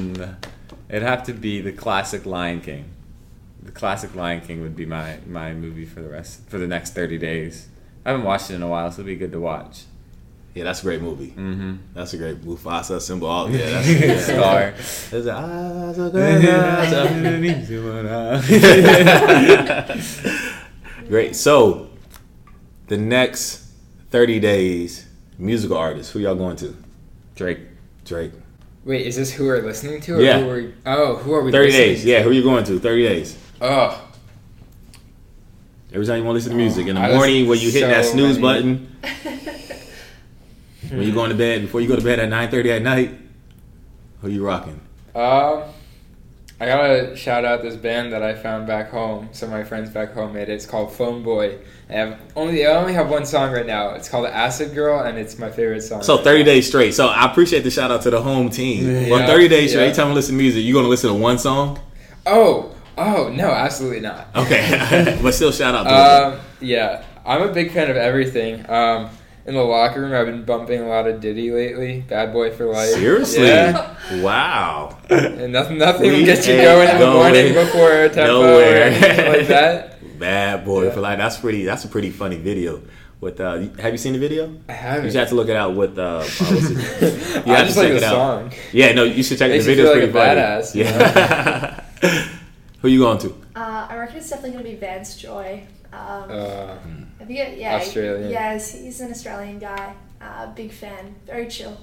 it'd 0.90 1.03
have 1.03 1.22
to 1.24 1.33
be 1.33 1.61
the 1.61 1.72
classic 1.72 2.26
Lion 2.26 2.61
King. 2.61 2.85
The 3.62 3.72
classic 3.72 4.14
Lion 4.14 4.40
King 4.40 4.61
would 4.62 4.76
be 4.76 4.87
my 4.87 5.18
my 5.26 5.53
movie 5.55 5.85
for 5.87 6.00
the 6.03 6.09
rest 6.09 6.48
for 6.48 6.59
the 6.59 6.66
next 6.66 6.94
thirty 6.94 7.18
days. 7.18 7.68
I 8.05 8.11
haven't 8.11 8.24
watched 8.26 8.50
it 8.50 8.55
in 8.55 8.62
a 8.62 8.68
while, 8.68 8.90
so 8.90 8.96
it'd 9.03 9.07
be 9.07 9.16
good 9.16 9.33
to 9.33 9.40
watch. 9.40 9.85
Yeah, 10.55 10.64
that's 10.64 10.81
a 10.81 10.83
great 10.83 11.00
movie. 11.00 11.29
Mm-hmm. 11.29 11.76
That's 11.94 12.12
a 12.14 12.18
great 12.18 12.42
Mufasa 12.42 13.00
Simba. 13.00 13.26
All, 13.26 13.48
yeah, 13.50 13.70
that's 13.83 13.88
yeah. 13.88 14.18
Scar. 14.18 14.62
A, 14.62 14.74
ah, 15.33 15.92
so 15.92 16.11
good, 16.11 16.44
ah, 16.48 16.85
so- 21.05 21.09
Great. 21.09 21.37
So, 21.37 21.90
the 22.88 22.96
next 22.96 23.64
30 24.11 24.40
days, 24.40 25.07
musical 25.38 25.76
artists, 25.76 26.12
who 26.12 26.18
y'all 26.18 26.35
going 26.35 26.57
to? 26.57 26.76
Drake. 27.37 27.61
Drake. 28.05 28.33
Wait, 28.84 29.06
is 29.06 29.16
this 29.16 29.32
who 29.32 29.44
we're 29.46 29.60
listening 29.62 30.00
to? 30.02 30.16
Or 30.16 30.20
Yeah. 30.20 30.40
Who 30.40 30.46
we're, 30.46 30.72
oh, 30.86 31.16
who 31.16 31.34
are 31.34 31.42
we? 31.42 31.52
30 31.52 31.66
listening 31.66 31.86
days. 31.86 32.04
Yeah, 32.04 32.22
who 32.22 32.30
are 32.30 32.32
you 32.32 32.42
going 32.42 32.64
to? 32.64 32.78
30 32.78 33.02
days. 33.02 33.36
Oh, 33.60 34.06
Every 35.92 36.06
time 36.06 36.18
you 36.18 36.24
want 36.24 36.34
to 36.34 36.38
listen 36.38 36.52
to 36.52 36.56
music. 36.56 36.86
In 36.86 36.94
the 36.94 37.00
I 37.00 37.14
morning, 37.14 37.48
when 37.48 37.58
you 37.58 37.70
hit 37.70 37.80
that 37.80 38.04
snooze 38.04 38.38
many. 38.38 38.62
button, 38.62 38.96
when 40.90 41.02
you 41.02 41.12
going 41.12 41.30
to 41.30 41.36
bed, 41.36 41.62
before 41.62 41.80
you 41.80 41.88
go 41.88 41.96
to 41.96 42.02
bed 42.02 42.20
at 42.20 42.28
9.30 42.28 42.76
at 42.76 42.82
night, 42.82 43.18
who 44.22 44.28
you 44.28 44.46
rocking? 44.46 44.80
Um, 45.16 45.64
I 46.61 46.66
gotta 46.66 47.16
shout 47.16 47.46
out 47.46 47.62
this 47.62 47.75
band 47.75 48.12
that 48.12 48.23
I 48.23 48.35
found 48.35 48.66
back 48.66 48.90
home. 48.90 49.31
Some 49.33 49.49
of 49.49 49.59
my 49.59 49.64
friends 49.64 49.88
back 49.88 50.12
home 50.12 50.35
made 50.35 50.51
it. 50.51 50.51
It's 50.51 50.66
called 50.66 50.92
Phone 50.92 51.23
Boy. 51.23 51.57
I 51.88 51.92
have 51.94 52.20
only 52.37 52.66
I 52.66 52.73
only 52.73 52.92
have 52.92 53.09
one 53.09 53.25
song 53.25 53.51
right 53.51 53.64
now. 53.64 53.94
It's 53.94 54.11
called 54.11 54.27
Acid 54.27 54.75
Girl, 54.75 55.01
and 55.01 55.16
it's 55.16 55.38
my 55.38 55.51
favorite 55.51 55.81
song. 55.81 56.03
So 56.03 56.16
right 56.16 56.25
30 56.25 56.38
now. 56.40 56.44
days 56.44 56.66
straight. 56.66 56.92
So 56.92 57.09
I 57.09 57.31
appreciate 57.31 57.61
the 57.62 57.70
shout 57.70 57.90
out 57.90 58.03
to 58.03 58.11
the 58.11 58.20
home 58.20 58.51
team. 58.51 58.87
Yeah, 58.87 59.11
Well, 59.11 59.27
30 59.27 59.49
days 59.49 59.70
straight, 59.70 59.81
yeah. 59.85 59.87
anytime 59.87 60.09
I 60.09 60.12
listen 60.12 60.35
to 60.37 60.38
music, 60.42 60.62
you 60.62 60.75
going 60.75 60.85
to 60.85 60.90
listen 60.90 61.09
to 61.09 61.16
one 61.18 61.38
song? 61.38 61.81
Oh, 62.27 62.75
oh 62.99 63.31
no, 63.31 63.49
absolutely 63.51 64.01
not. 64.01 64.29
Okay. 64.37 65.18
but 65.23 65.33
still 65.33 65.53
shout 65.53 65.75
out 65.75 65.85
to 65.85 65.88
them. 65.88 66.33
Um, 66.35 66.46
yeah, 66.61 67.05
I'm 67.25 67.40
a 67.40 67.53
big 67.53 67.73
fan 67.73 67.90
of 67.90 67.96
everything. 67.96 68.68
Um, 68.68 69.09
in 69.50 69.56
the 69.56 69.62
locker 69.62 70.00
room, 70.00 70.12
I've 70.14 70.26
been 70.26 70.44
bumping 70.44 70.80
a 70.80 70.88
lot 70.88 71.06
of 71.06 71.20
Diddy 71.20 71.50
lately. 71.50 72.00
Bad 72.08 72.32
Boy 72.32 72.50
for 72.50 72.64
Life. 72.66 72.88
Seriously? 72.90 73.46
Yeah. 73.46 73.94
Wow. 74.22 74.96
And 75.10 75.52
nothing, 75.52 75.78
nothing 75.78 76.02
We 76.10 76.18
will 76.20 76.24
get 76.24 76.46
you 76.46 76.56
going 76.56 76.88
in 76.88 76.94
the 76.98 77.04
going 77.04 77.16
morning 77.34 77.54
before 77.54 77.92
a 77.92 78.08
tempo 78.08 78.40
nowhere. 78.42 78.80
or 78.80 78.82
anything 78.84 79.32
like 79.32 79.46
that. 79.48 79.96
Bad 80.20 80.64
boy 80.64 80.84
Yeah. 80.84 80.90
for 80.90 81.00
life. 81.00 81.18
That's 81.18 81.38
pretty. 81.38 81.64
That's 81.64 81.84
a 81.84 81.88
pretty 81.88 82.10
funny 82.10 82.36
video. 82.36 82.82
With 83.20 83.40
uh, 83.40 83.58
have 83.78 83.92
you 83.92 83.98
seen 83.98 84.12
the 84.14 84.18
video? 84.18 84.54
I 84.68 84.72
haven't. 84.72 85.04
You 85.04 85.10
just 85.10 85.16
have 85.18 85.28
to 85.30 85.34
look 85.34 85.48
it 85.48 85.56
out 85.56 85.74
with. 85.74 85.98
Uh, 85.98 86.18
what's 86.22 86.40
it? 86.40 87.46
You 87.46 87.52
I 87.52 87.56
have 87.58 87.66
just 87.66 87.78
to 87.78 87.82
like 87.84 87.88
check 87.88 87.90
the 87.90 87.96
it 87.96 88.02
out. 88.04 88.12
song. 88.12 88.52
Yeah, 88.72 88.92
no, 88.92 89.04
you 89.04 89.22
should 89.22 89.38
check 89.38 89.50
Makes 89.50 89.64
the 89.66 89.74
video. 89.74 89.84
feel 89.86 89.92
Pretty 89.94 90.12
like 90.12 90.26
a 90.32 90.34
funny. 90.34 90.40
badass, 90.40 90.74
you 90.74 90.84
Yeah. 90.84 92.28
Who 92.82 92.88
you 92.88 93.00
going 93.00 93.18
to? 93.18 93.28
Uh, 93.56 93.86
I 93.90 93.96
reckon 93.96 94.16
it's 94.18 94.28
definitely 94.30 94.52
going 94.52 94.64
to 94.64 94.70
be 94.70 94.76
Vance 94.76 95.16
Joy. 95.16 95.62
Um, 95.92 96.31
Uh, 96.31 96.76
I 97.20 97.24
think 97.24 97.38
it, 97.38 97.59
yeah, 97.59 97.76
Australian. 97.76 98.31
Yes, 98.31 98.72
he's 98.72 99.00
an 99.00 99.11
Australian 99.11 99.59
guy. 99.59 99.94
Uh, 100.20 100.53
big 100.55 100.70
fan, 100.72 101.14
very 101.26 101.48
chill. 101.48 101.76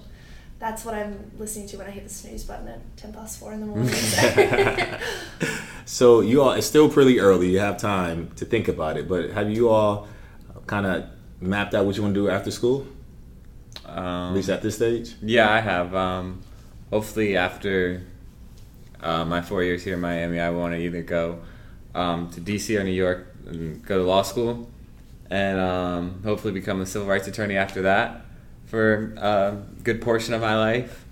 That's 0.59 0.83
what 0.85 0.95
I'm 0.95 1.31
listening 1.37 1.67
to 1.69 1.77
when 1.77 1.87
I 1.87 1.91
hit 1.91 2.03
the 2.03 2.09
snooze 2.13 2.43
button 2.43 2.67
at 2.67 2.97
ten 2.97 3.13
past 3.13 3.39
four 3.39 3.53
in 3.53 3.59
the 3.59 3.65
morning. 3.67 3.89
so. 3.93 4.99
So 5.85 6.19
you 6.19 6.41
all, 6.41 6.51
it's 6.51 6.67
still 6.67 6.89
pretty 6.89 7.17
early. 7.19 7.49
You 7.49 7.59
have 7.59 7.77
time 7.77 8.31
to 8.35 8.43
think 8.45 8.67
about 8.67 8.97
it. 8.97 9.07
But 9.07 9.29
have 9.29 9.49
you 9.49 9.69
all 9.69 10.07
kind 10.65 10.85
of 10.85 11.05
mapped 11.39 11.73
out 11.73 11.85
what 11.85 11.95
you 11.95 12.01
want 12.03 12.13
to 12.13 12.19
do 12.19 12.29
after 12.29 12.51
school? 12.51 12.85
At 13.87 13.97
Um, 13.97 14.35
least 14.35 14.49
at 14.49 14.61
this 14.61 14.75
stage. 14.75 15.15
Yeah, 15.21 15.49
I 15.49 15.61
have. 15.61 15.95
Um, 15.95 16.41
hopefully, 16.89 17.37
after 17.37 18.03
uh, 19.01 19.23
my 19.23 19.41
four 19.41 19.63
years 19.63 19.83
here 19.83 19.93
in 19.93 20.01
Miami, 20.01 20.41
I 20.41 20.49
want 20.49 20.73
to 20.73 20.79
either 20.79 21.01
go 21.03 21.39
um, 21.95 22.29
to 22.31 22.41
DC 22.41 22.77
or 22.77 22.83
New 22.83 22.91
York 22.91 23.33
and 23.47 23.83
go 23.85 23.97
to 23.97 24.03
law 24.03 24.21
school, 24.21 24.67
and 25.29 25.59
um, 25.59 26.21
hopefully 26.23 26.53
become 26.53 26.81
a 26.81 26.85
civil 26.85 27.07
rights 27.07 27.27
attorney 27.27 27.55
after 27.57 27.81
that 27.83 28.21
for 28.65 29.13
a 29.17 29.57
good 29.83 30.01
portion 30.01 30.33
of 30.33 30.41
my 30.41 30.57
life. 30.57 31.05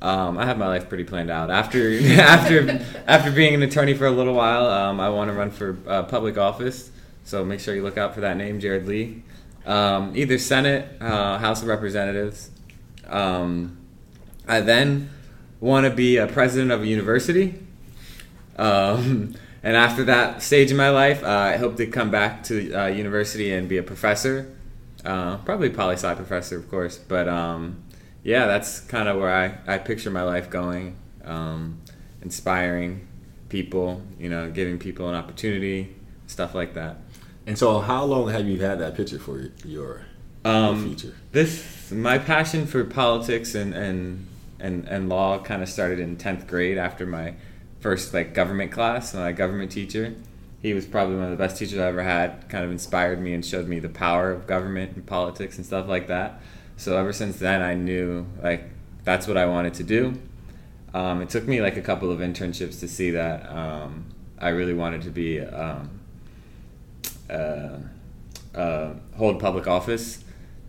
Um, 0.00 0.36
I 0.36 0.46
have 0.46 0.58
my 0.58 0.66
life 0.66 0.88
pretty 0.88 1.04
planned 1.04 1.30
out. 1.30 1.50
After 1.50 1.96
after 2.20 2.84
after 3.06 3.30
being 3.30 3.54
an 3.54 3.62
attorney 3.62 3.94
for 3.94 4.06
a 4.06 4.10
little 4.10 4.34
while, 4.34 4.66
um, 4.66 4.98
I 5.00 5.08
want 5.10 5.30
to 5.30 5.34
run 5.36 5.50
for 5.50 5.76
uh, 5.86 6.02
public 6.04 6.36
office. 6.38 6.90
So 7.24 7.44
make 7.44 7.60
sure 7.60 7.74
you 7.74 7.82
look 7.84 7.96
out 7.98 8.14
for 8.14 8.20
that 8.22 8.36
name, 8.36 8.58
Jared 8.58 8.86
Lee. 8.88 9.22
um, 9.64 10.12
either 10.16 10.38
Senate, 10.38 10.88
uh, 11.00 11.38
House 11.38 11.62
of 11.62 11.68
Representatives. 11.68 12.50
Um, 13.06 13.78
I 14.48 14.60
then 14.60 15.10
want 15.60 15.84
to 15.86 15.90
be 15.90 16.16
a 16.16 16.26
president 16.26 16.72
of 16.72 16.82
a 16.82 16.86
university. 16.86 17.54
Um, 18.56 19.34
and 19.62 19.76
after 19.76 20.04
that 20.04 20.42
stage 20.42 20.70
in 20.70 20.76
my 20.76 20.90
life, 20.90 21.22
uh, 21.22 21.28
I 21.28 21.56
hope 21.56 21.76
to 21.76 21.86
come 21.86 22.10
back 22.10 22.42
to 22.44 22.72
uh, 22.72 22.86
university 22.86 23.52
and 23.52 23.68
be 23.68 23.78
a 23.78 23.82
professor. 23.82 24.54
Uh, 25.04 25.36
probably 25.38 25.70
poli 25.70 25.94
sci 25.94 26.14
professor, 26.14 26.58
of 26.58 26.70
course. 26.70 26.98
But 26.98 27.28
um, 27.28 27.82
yeah, 28.22 28.46
that's 28.46 28.80
kind 28.80 29.08
of 29.08 29.18
where 29.18 29.34
I, 29.34 29.74
I 29.74 29.78
picture 29.78 30.10
my 30.10 30.22
life 30.22 30.50
going. 30.50 30.96
Um, 31.24 31.80
inspiring 32.22 33.06
people, 33.48 34.02
you 34.18 34.28
know, 34.28 34.50
giving 34.50 34.78
people 34.78 35.08
an 35.08 35.14
opportunity, 35.14 35.94
stuff 36.26 36.54
like 36.54 36.74
that. 36.74 36.96
And 37.46 37.58
so, 37.58 37.80
how 37.80 38.04
long 38.04 38.30
have 38.30 38.46
you 38.46 38.60
had 38.60 38.78
that 38.78 38.96
picture 38.96 39.18
for 39.18 39.38
your 39.38 39.50
your 39.64 40.00
Um, 40.44 40.96
future? 40.96 41.14
This 41.32 41.90
my 41.90 42.18
passion 42.18 42.66
for 42.66 42.84
politics 42.84 43.54
and 43.54 43.74
and 43.74 44.26
and, 44.60 44.86
and 44.88 45.08
law 45.08 45.38
kind 45.42 45.62
of 45.62 45.68
started 45.68 45.98
in 45.98 46.16
tenth 46.16 46.46
grade 46.46 46.78
after 46.78 47.04
my 47.06 47.34
first 47.82 48.14
like 48.14 48.32
government 48.32 48.72
class. 48.72 49.12
My 49.12 49.32
government 49.32 49.70
teacher, 49.72 50.14
he 50.62 50.72
was 50.72 50.86
probably 50.86 51.16
one 51.16 51.24
of 51.24 51.30
the 51.32 51.36
best 51.36 51.58
teachers 51.58 51.78
I 51.78 51.88
ever 51.88 52.02
had. 52.02 52.48
Kind 52.48 52.64
of 52.64 52.70
inspired 52.70 53.20
me 53.20 53.34
and 53.34 53.44
showed 53.44 53.68
me 53.68 53.80
the 53.80 53.90
power 53.90 54.30
of 54.30 54.46
government 54.46 54.96
and 54.96 55.04
politics 55.04 55.58
and 55.58 55.66
stuff 55.66 55.88
like 55.88 56.06
that. 56.06 56.40
So 56.76 56.96
ever 56.96 57.12
since 57.12 57.38
then, 57.38 57.60
I 57.60 57.74
knew 57.74 58.26
like 58.42 58.70
that's 59.04 59.26
what 59.26 59.36
I 59.36 59.46
wanted 59.46 59.74
to 59.74 59.82
do. 59.82 60.14
Um, 60.94 61.20
it 61.22 61.28
took 61.28 61.46
me 61.46 61.60
like 61.60 61.76
a 61.76 61.82
couple 61.82 62.10
of 62.10 62.20
internships 62.20 62.78
to 62.80 62.88
see 62.88 63.10
that 63.10 63.50
um, 63.50 64.06
I 64.38 64.50
really 64.50 64.74
wanted 64.74 65.02
to 65.02 65.10
be 65.10 65.40
um, 65.40 66.00
uh, 67.28 67.78
uh, 68.54 68.94
hold 69.16 69.40
public 69.40 69.66
office. 69.66 70.22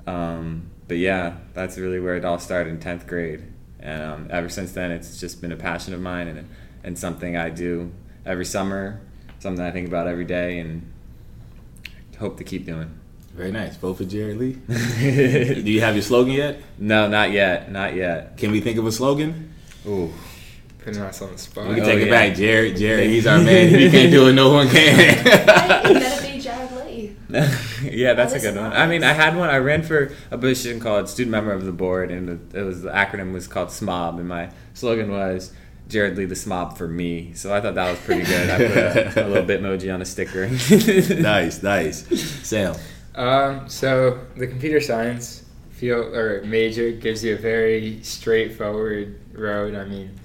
Um, 0.07 0.69
but 0.87 0.97
yeah, 0.97 1.37
that's 1.53 1.77
really 1.77 1.99
where 1.99 2.15
it 2.15 2.25
all 2.25 2.39
started 2.39 2.69
in 2.69 2.79
tenth 2.79 3.07
grade, 3.07 3.43
and 3.79 4.01
um, 4.01 4.27
ever 4.29 4.49
since 4.49 4.73
then, 4.73 4.91
it's 4.91 5.19
just 5.19 5.41
been 5.41 5.51
a 5.51 5.55
passion 5.57 5.93
of 5.93 6.01
mine 6.01 6.27
and 6.27 6.49
and 6.83 6.97
something 6.97 7.35
I 7.37 7.49
do 7.49 7.91
every 8.25 8.45
summer, 8.45 8.99
something 9.39 9.63
I 9.63 9.71
think 9.71 9.87
about 9.87 10.07
every 10.07 10.25
day, 10.25 10.59
and 10.59 10.91
hope 12.19 12.37
to 12.37 12.43
keep 12.43 12.65
doing. 12.65 12.99
Very 13.33 13.51
nice. 13.51 13.75
Vote 13.77 13.95
for 13.95 14.05
Jared 14.05 14.37
Lee. 14.37 14.53
Do 14.67 15.71
you 15.71 15.81
have 15.81 15.95
your 15.95 16.03
slogan 16.03 16.33
yet? 16.33 16.61
no, 16.77 17.07
not 17.07 17.31
yet, 17.31 17.71
not 17.71 17.95
yet. 17.95 18.37
Can 18.37 18.51
we 18.51 18.61
think 18.61 18.77
of 18.77 18.85
a 18.85 18.91
slogan? 18.91 19.51
Ooh. 19.87 20.11
Putting 20.79 21.01
us 21.01 21.19
on 21.21 21.31
the 21.31 21.37
spot. 21.39 21.67
We 21.67 21.75
can 21.75 21.83
Oh, 21.83 21.87
take 21.87 22.01
it 22.01 22.05
yeah. 22.07 22.11
back. 22.27 22.35
Jared, 22.37 22.77
Jared, 22.77 23.09
he's 23.09 23.25
our 23.25 23.39
man. 23.39 23.69
If 23.73 23.79
he 23.79 23.89
can't 23.89 24.11
do 24.11 24.27
it, 24.27 24.33
no 24.33 24.51
one 24.53 24.67
can. 24.67 24.95
Hey, 24.95 25.17
you 25.87 25.93
better 25.99 26.27
be 26.31 26.39
Jared 26.39 26.71
Lee. 26.85 27.15
yeah, 27.89 28.13
that's 28.13 28.33
a 28.33 28.39
good 28.39 28.55
one. 28.55 28.71
I 28.73 28.85
mean, 28.85 29.03
I 29.03 29.13
had 29.13 29.35
one. 29.35 29.49
I 29.49 29.57
ran 29.57 29.81
for 29.81 30.13
a 30.29 30.37
position 30.37 30.79
called 30.79 31.09
student 31.09 31.31
member 31.31 31.53
of 31.53 31.65
the 31.65 31.71
board, 31.71 32.11
and 32.11 32.53
it 32.53 32.61
was 32.61 32.83
the 32.83 32.91
acronym 32.91 33.33
was 33.33 33.47
called 33.47 33.69
SMOB, 33.69 34.19
and 34.19 34.27
my 34.27 34.51
slogan 34.75 35.09
was 35.09 35.51
Jared 35.93 36.17
Lee 36.17 36.25
the 36.25 36.35
SMOB 36.35 36.75
for 36.75 36.87
me. 36.87 37.33
So 37.35 37.53
I 37.53 37.61
thought 37.61 37.75
that 37.75 37.89
was 37.89 37.99
pretty 37.99 38.23
good. 38.23 38.49
I 38.49 38.57
put 38.57 39.17
a, 39.17 39.25
a 39.27 39.29
little 39.29 39.45
Bitmoji 39.45 39.93
on 39.93 40.01
a 40.01 40.05
sticker. 40.05 40.47
nice, 41.21 41.61
nice. 41.61 42.05
Sam, 42.45 42.75
Um, 43.15 43.69
so 43.69 44.19
the 44.35 44.47
computer 44.47 44.81
science 44.81 45.45
field 45.71 46.15
or 46.15 46.43
major 46.45 46.91
gives 46.91 47.23
you 47.23 47.35
a 47.35 47.37
very 47.37 48.01
straightforward 48.01 49.19
road. 49.33 49.75
I 49.75 49.85
mean, 49.85 50.19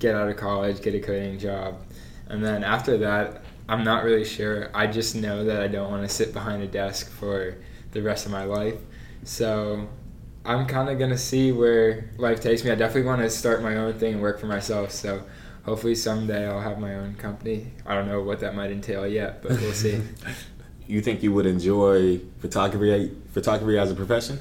get 0.00 0.16
out 0.16 0.28
of 0.28 0.36
college, 0.36 0.82
get 0.82 0.94
a 0.94 1.00
coding 1.00 1.38
job, 1.38 1.80
and 2.28 2.44
then 2.44 2.64
after 2.64 2.98
that, 2.98 3.42
I'm 3.68 3.84
not 3.84 4.02
really 4.02 4.24
sure. 4.24 4.70
I 4.74 4.88
just 4.88 5.14
know 5.14 5.44
that 5.44 5.62
I 5.62 5.68
don't 5.68 5.88
want 5.90 6.02
to 6.02 6.12
sit 6.12 6.32
behind 6.32 6.62
a 6.64 6.66
desk 6.66 7.08
for 7.10 7.54
the 7.92 8.02
rest 8.02 8.26
of 8.26 8.32
my 8.32 8.44
life. 8.44 8.74
So 9.22 9.88
I'm 10.44 10.66
kind 10.66 10.88
of 10.88 10.98
gonna 10.98 11.18
see 11.18 11.52
where 11.52 12.10
life 12.16 12.40
takes 12.40 12.64
me. 12.64 12.70
I 12.70 12.74
definitely 12.74 13.08
want 13.08 13.22
to 13.22 13.30
start 13.30 13.62
my 13.62 13.76
own 13.76 13.94
thing 13.94 14.14
and 14.14 14.22
work 14.22 14.40
for 14.40 14.46
myself. 14.46 14.90
So 14.90 15.22
hopefully 15.64 15.94
someday 15.94 16.48
I'll 16.48 16.60
have 16.60 16.78
my 16.78 16.94
own 16.94 17.14
company. 17.14 17.72
I 17.84 17.94
don't 17.94 18.08
know 18.08 18.22
what 18.22 18.40
that 18.40 18.54
might 18.54 18.70
entail 18.70 19.06
yet, 19.06 19.42
but 19.42 19.52
we'll 19.52 19.72
see. 19.72 20.00
you 20.86 21.00
think 21.00 21.22
you 21.22 21.32
would 21.32 21.46
enjoy 21.46 22.18
photography 22.38 23.14
photography 23.32 23.78
as 23.78 23.90
a 23.90 23.94
profession? 23.94 24.40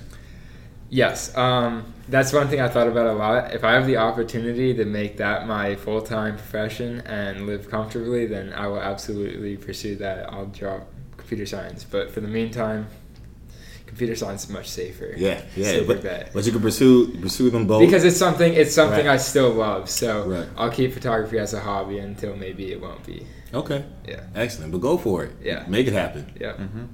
Yes, 0.92 1.36
um, 1.38 1.94
that's 2.08 2.34
one 2.34 2.48
thing 2.48 2.62
I 2.62 2.68
thought 2.68 2.88
about 2.88 3.06
a 3.06 3.14
lot. 3.14 3.54
If 3.54 3.64
I 3.64 3.74
have 3.74 3.86
the 3.86 3.98
opportunity 3.98 4.74
to 4.74 4.86
make 4.86 5.18
that 5.18 5.48
my 5.48 5.76
full 5.76 6.02
time 6.02 6.36
profession 6.36 7.02
and 7.02 7.46
live 7.46 7.70
comfortably, 7.70 8.26
then 8.26 8.54
I 8.54 8.68
will 8.68 8.82
absolutely 8.82 9.56
pursue 9.58 9.96
that. 9.98 10.34
I'll 10.34 10.48
drop 10.48 10.88
computer 11.18 11.46
science, 11.46 11.84
but 11.84 12.10
for 12.10 12.22
the 12.22 12.28
meantime, 12.28 12.88
computer 13.90 14.16
science 14.16 14.44
is 14.46 14.50
much 14.50 14.70
safer. 14.70 15.10
Yeah, 15.18 15.42
yeah. 15.56 15.66
Safer 15.66 15.86
But, 15.94 16.04
bet. 16.04 16.30
but 16.34 16.46
you 16.46 16.52
can 16.54 16.62
pursue 16.62 17.08
pursue 17.26 17.50
them 17.50 17.66
both. 17.68 17.82
Because 17.86 18.04
it's 18.10 18.18
something, 18.26 18.52
it's 18.62 18.74
something 18.82 19.06
Right. 19.08 19.16
I 19.16 19.18
still 19.32 19.52
love. 19.52 19.90
So 19.90 20.10
Right. 20.36 20.48
I'll 20.58 20.72
keep 20.80 20.94
photography 20.94 21.38
as 21.40 21.54
a 21.54 21.60
hobby 21.60 21.98
until 22.00 22.36
maybe 22.36 22.72
it 22.72 22.80
won't 22.86 23.04
be. 23.06 23.26
okay, 23.54 23.84
Yeah, 24.08 24.22
excellent. 24.36 24.72
But 24.72 24.82
go 24.90 24.98
for 24.98 25.24
it. 25.26 25.32
Yeah. 25.50 25.66
make 25.68 25.88
it 25.88 25.94
happen. 26.04 26.24
yeah. 26.40 26.54
hmm 26.54 26.86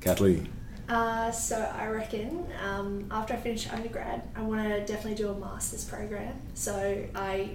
Kathleen. 0.00 0.48
Uh, 0.88 1.30
so 1.30 1.56
I 1.56 1.86
reckon 1.86 2.46
um, 2.68 3.06
after 3.12 3.34
I 3.34 3.36
finish 3.36 3.68
undergrad, 3.70 4.22
I 4.34 4.42
want 4.42 4.60
to 4.68 4.80
definitely 4.92 5.14
do 5.14 5.28
a 5.28 5.34
master's 5.38 5.84
program. 5.84 6.34
So 6.54 6.72
I 7.14 7.50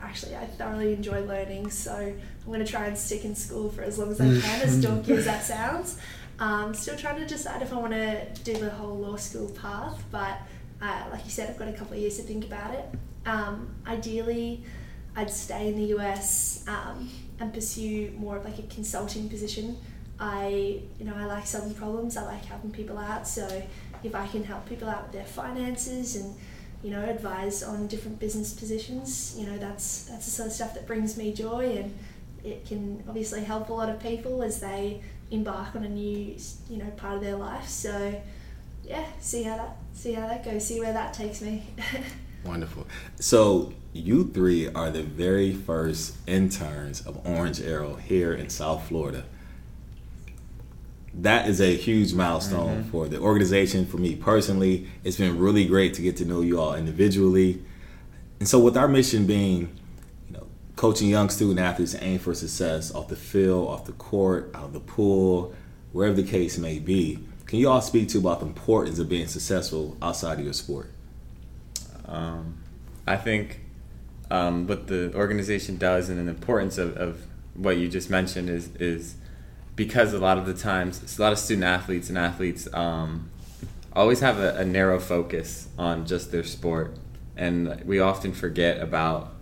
actually 0.00 0.36
I 0.36 0.46
thoroughly 0.46 0.92
enjoy 0.92 1.24
learning. 1.24 1.70
So 1.70 1.92
I'm 1.94 2.46
going 2.46 2.64
to 2.64 2.70
try 2.70 2.86
and 2.86 2.96
stick 2.96 3.24
in 3.24 3.34
school 3.34 3.68
for 3.70 3.82
as 3.82 3.98
long 3.98 4.12
as 4.12 4.20
I 4.20 4.26
can, 4.26 4.60
as 4.62 4.84
dorky 4.84 5.10
as 5.10 5.24
that 5.24 5.42
sounds. 5.44 5.98
Um, 6.40 6.72
still 6.72 6.96
trying 6.96 7.18
to 7.20 7.26
decide 7.26 7.62
if 7.62 7.72
I 7.72 7.76
want 7.76 7.92
to 7.92 8.26
do 8.44 8.54
the 8.56 8.70
whole 8.70 8.96
law 8.96 9.16
school 9.16 9.48
path, 9.48 10.02
but 10.10 10.38
uh, 10.80 11.04
like 11.10 11.24
you 11.24 11.30
said, 11.30 11.50
I've 11.50 11.58
got 11.58 11.68
a 11.68 11.72
couple 11.72 11.94
of 11.94 12.00
years 12.00 12.16
to 12.18 12.22
think 12.22 12.44
about 12.44 12.72
it. 12.74 12.86
Um, 13.26 13.74
ideally, 13.86 14.62
I'd 15.16 15.30
stay 15.30 15.68
in 15.68 15.76
the 15.76 15.96
US 15.96 16.64
um, 16.68 17.10
and 17.40 17.52
pursue 17.52 18.12
more 18.16 18.36
of 18.36 18.44
like 18.44 18.58
a 18.58 18.62
consulting 18.62 19.28
position. 19.28 19.76
I, 20.20 20.80
you 20.98 21.04
know, 21.04 21.14
I 21.16 21.26
like 21.26 21.46
solving 21.46 21.74
problems. 21.74 22.16
I 22.16 22.24
like 22.24 22.44
helping 22.44 22.70
people 22.70 22.98
out. 22.98 23.26
So 23.26 23.46
if 24.04 24.14
I 24.14 24.26
can 24.28 24.44
help 24.44 24.68
people 24.68 24.88
out 24.88 25.04
with 25.04 25.12
their 25.12 25.24
finances 25.24 26.16
and, 26.16 26.34
you 26.82 26.90
know, 26.90 27.02
advise 27.04 27.62
on 27.62 27.88
different 27.88 28.20
business 28.20 28.52
positions, 28.52 29.34
you 29.36 29.46
know, 29.46 29.58
that's 29.58 30.04
that's 30.04 30.24
the 30.24 30.30
sort 30.30 30.46
of 30.48 30.52
stuff 30.52 30.74
that 30.74 30.86
brings 30.86 31.16
me 31.16 31.32
joy, 31.32 31.76
and 31.76 31.98
it 32.50 32.66
can 32.66 33.02
obviously 33.08 33.44
help 33.44 33.68
a 33.68 33.72
lot 33.72 33.88
of 33.88 34.00
people 34.00 34.42
as 34.42 34.60
they 34.60 35.02
embark 35.30 35.74
on 35.76 35.84
a 35.84 35.88
new, 35.88 36.36
you 36.68 36.78
know, 36.78 36.90
part 36.96 37.16
of 37.16 37.22
their 37.22 37.36
life. 37.36 37.68
So 37.68 38.20
yeah, 38.84 39.06
see 39.20 39.42
how 39.42 39.56
that 39.56 39.76
see 39.92 40.12
how 40.14 40.26
that 40.26 40.44
goes. 40.44 40.66
See 40.66 40.80
where 40.80 40.92
that 40.92 41.12
takes 41.12 41.40
me. 41.42 41.66
Wonderful. 42.44 42.86
So 43.20 43.72
you 43.92 44.24
three 44.28 44.68
are 44.68 44.90
the 44.90 45.02
very 45.02 45.52
first 45.52 46.16
interns 46.26 47.04
of 47.06 47.26
Orange 47.26 47.60
Arrow 47.60 47.96
here 47.96 48.32
in 48.32 48.48
South 48.48 48.88
Florida. 48.88 49.24
That 51.14 51.48
is 51.48 51.60
a 51.60 51.76
huge 51.76 52.14
milestone 52.14 52.82
mm-hmm. 52.82 52.90
for 52.90 53.08
the 53.08 53.18
organization, 53.18 53.86
for 53.86 53.96
me 53.96 54.14
personally. 54.14 54.88
It's 55.02 55.16
been 55.16 55.38
really 55.38 55.66
great 55.66 55.94
to 55.94 56.02
get 56.02 56.16
to 56.18 56.24
know 56.24 56.42
you 56.42 56.60
all 56.60 56.74
individually. 56.74 57.62
And 58.38 58.48
so 58.48 58.60
with 58.60 58.76
our 58.76 58.86
mission 58.86 59.26
being, 59.26 59.56
you 59.58 59.66
know, 59.66 59.77
coaching 60.78 61.08
young 61.08 61.28
student 61.28 61.58
athletes 61.58 61.90
to 61.90 62.04
aim 62.04 62.20
for 62.20 62.32
success 62.32 62.94
off 62.94 63.08
the 63.08 63.16
field, 63.16 63.66
off 63.66 63.84
the 63.84 63.92
court, 63.92 64.48
out 64.54 64.66
of 64.66 64.72
the 64.72 64.78
pool, 64.78 65.52
wherever 65.90 66.14
the 66.14 66.22
case 66.22 66.56
may 66.56 66.78
be, 66.78 67.18
can 67.46 67.58
you 67.58 67.68
all 67.68 67.80
speak 67.80 68.08
to 68.08 68.18
about 68.18 68.38
the 68.38 68.46
importance 68.46 69.00
of 69.00 69.08
being 69.08 69.26
successful 69.26 69.96
outside 70.00 70.38
of 70.38 70.44
your 70.44 70.52
sport? 70.52 70.88
Um, 72.06 72.58
I 73.08 73.16
think 73.16 73.58
um, 74.30 74.68
what 74.68 74.86
the 74.86 75.12
organization 75.16 75.78
does 75.78 76.08
and 76.10 76.28
the 76.28 76.30
importance 76.30 76.78
of, 76.78 76.96
of 76.96 77.22
what 77.54 77.76
you 77.76 77.88
just 77.88 78.08
mentioned 78.08 78.48
is 78.48 78.68
is 78.76 79.16
because 79.74 80.12
a 80.12 80.18
lot 80.18 80.38
of 80.38 80.46
the 80.46 80.54
times 80.54 81.18
a 81.18 81.20
lot 81.20 81.32
of 81.32 81.40
student 81.40 81.64
athletes 81.64 82.08
and 82.08 82.16
athletes 82.16 82.72
um, 82.72 83.30
always 83.94 84.20
have 84.20 84.38
a, 84.38 84.54
a 84.54 84.64
narrow 84.64 85.00
focus 85.00 85.66
on 85.76 86.06
just 86.06 86.30
their 86.30 86.44
sport 86.44 86.96
and 87.36 87.82
we 87.84 87.98
often 87.98 88.32
forget 88.32 88.80
about 88.80 89.34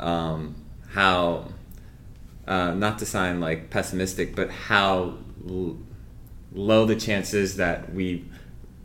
um, 0.00 0.54
how 0.90 1.46
uh, 2.46 2.72
not 2.74 2.98
to 2.98 3.06
sound 3.06 3.40
like 3.40 3.70
pessimistic 3.70 4.34
but 4.34 4.50
how 4.50 5.14
l- 5.48 5.76
low 6.52 6.84
the 6.84 6.96
chances 6.96 7.56
that 7.56 7.92
we 7.94 8.24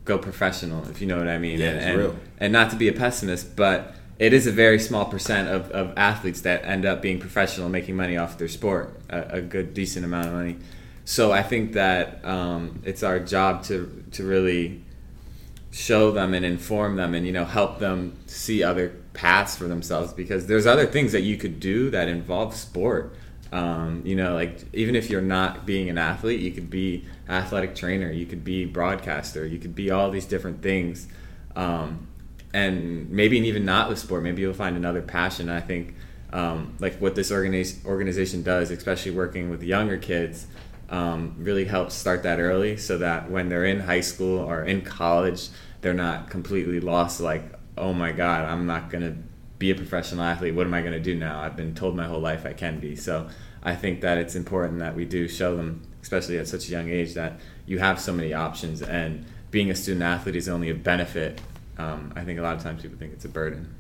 go 0.04 0.18
professional 0.20 0.88
if 0.90 1.02
you 1.02 1.08
know 1.08 1.18
what 1.18 1.28
I 1.28 1.38
mean 1.40 1.60
Yeah, 1.60 1.68
and, 1.70 1.78
it's 1.78 1.86
and, 1.86 1.98
real. 1.98 2.16
and 2.40 2.54
not 2.54 2.70
to 2.72 2.76
be 2.76 2.88
a 2.88 2.94
pessimist 2.94 3.56
but 3.56 3.96
it 4.20 4.32
is 4.34 4.48
a 4.48 4.52
very 4.52 4.80
small 4.80 5.06
percent 5.06 5.50
of, 5.50 5.72
of 5.72 5.92
athletes 5.98 6.42
that 6.42 6.64
end 6.64 6.86
up 6.86 7.02
being 7.02 7.20
professional 7.20 7.70
making 7.70 7.96
money 7.96 8.18
off 8.18 8.38
their 8.38 8.48
sport 8.48 9.00
a, 9.10 9.38
a 9.38 9.42
good 9.42 9.74
decent 9.74 10.06
amount 10.06 10.28
of 10.28 10.34
money 10.34 10.58
so 11.06 11.32
I 11.32 11.44
think 11.44 11.74
that 11.74 12.24
um, 12.26 12.82
it's 12.84 13.04
our 13.04 13.20
job 13.20 13.64
to 13.66 14.04
to 14.12 14.24
really 14.24 14.82
show 15.72 16.12
them 16.12 16.34
and 16.34 16.46
inform 16.46 16.96
them 16.96 17.14
and 17.16 17.26
you 17.26 17.32
know 17.34 17.46
help 17.46 17.80
them 17.80 18.16
see 18.28 18.64
other 18.64 18.94
paths 19.16 19.56
for 19.56 19.68
themselves 19.68 20.14
because 20.14 20.46
there's 20.46 20.68
other 20.68 20.86
things 20.86 21.12
that 21.12 21.22
you 21.22 21.38
could 21.38 21.60
do 21.60 21.90
that 21.90 22.08
involve 22.08 22.54
sport 22.56 23.16
Um, 23.52 24.02
you 24.04 24.16
know, 24.16 24.34
like 24.34 24.66
even 24.74 24.96
if 24.96 25.10
you're 25.10 25.22
not 25.22 25.66
being 25.66 25.90
an 25.90 25.98
athlete, 25.98 26.42
you 26.42 26.52
could 26.52 26.70
be 26.70 27.06
athletic 27.30 27.74
trainer, 27.76 28.12
you 28.12 28.26
could 28.26 28.44
be 28.44 28.66
broadcaster, 28.66 29.46
you 29.46 29.60
could 29.60 29.76
be 29.76 29.92
all 29.92 30.12
these 30.12 30.26
different 30.26 30.62
things. 30.62 31.08
Um, 31.56 32.08
and 32.54 33.10
maybe 33.10 33.38
even 33.38 33.64
not 33.64 33.88
with 33.88 34.00
sport, 34.00 34.24
maybe 34.24 34.42
you'll 34.42 34.54
find 34.54 34.76
another 34.76 35.02
passion. 35.02 35.50
I 35.50 35.62
think 35.62 35.96
um, 36.34 36.76
like 36.80 36.98
what 37.00 37.16
this 37.16 37.32
organiz- 37.32 37.86
organization 37.86 38.44
does, 38.44 38.72
especially 38.72 39.12
working 39.12 39.50
with 39.50 39.64
younger 39.64 39.98
kids, 39.98 40.48
um, 40.90 41.36
really 41.38 41.66
helps 41.66 41.94
start 41.96 42.24
that 42.24 42.40
early 42.40 42.78
so 42.78 42.98
that 42.98 43.30
when 43.30 43.48
they're 43.50 43.66
in 43.66 43.80
high 43.80 44.02
school 44.02 44.40
or 44.40 44.64
in 44.64 44.82
college, 44.82 45.50
they're 45.82 45.94
not 45.94 46.30
completely 46.30 46.80
lost 46.80 47.22
like, 47.22 47.44
oh 47.78 47.94
my 47.94 48.12
God, 48.12 48.46
I'm 48.46 48.66
not 48.66 48.90
going 48.90 49.04
to 49.04 49.16
be 49.58 49.72
a 49.72 49.76
professional 49.76 50.24
athlete. 50.24 50.54
What 50.54 50.68
am 50.68 50.74
I 50.74 50.82
going 50.82 50.94
to 50.94 51.00
do 51.00 51.16
now? 51.16 51.42
I've 51.42 51.56
been 51.56 51.76
told 51.76 51.96
my 51.96 52.06
whole 52.06 52.20
life 52.20 52.46
I 52.46 52.54
can 52.54 52.80
be. 52.80 52.96
So 52.96 53.28
I 53.64 53.76
think 53.76 54.02
that 54.02 54.18
it's 54.18 54.36
important 54.36 54.80
that 54.80 54.96
we 54.96 55.06
do 55.06 55.28
show 55.28 55.56
them, 55.56 55.82
especially 56.02 56.38
at 56.38 56.48
such 56.48 56.68
a 56.68 56.72
young 56.72 56.90
age, 56.90 57.14
that 57.14 57.40
you 57.66 57.80
have 57.80 58.00
so 58.00 58.14
many 58.14 58.34
options 58.34 58.82
and 58.82 59.26
being 59.52 59.72
a 59.72 59.76
student 59.76 60.04
athlete 60.04 60.36
is 60.36 60.50
only 60.50 60.70
a 60.70 60.76
benefit. 60.76 61.40
Um, 61.78 62.12
I 62.16 62.24
think 62.24 62.40
a 62.40 62.42
lot 62.42 62.58
of 62.58 62.64
times 62.64 62.82
people 62.82 62.98
think 62.98 63.14
it's 63.14 63.26
a 63.26 63.30
burden. 63.30 63.74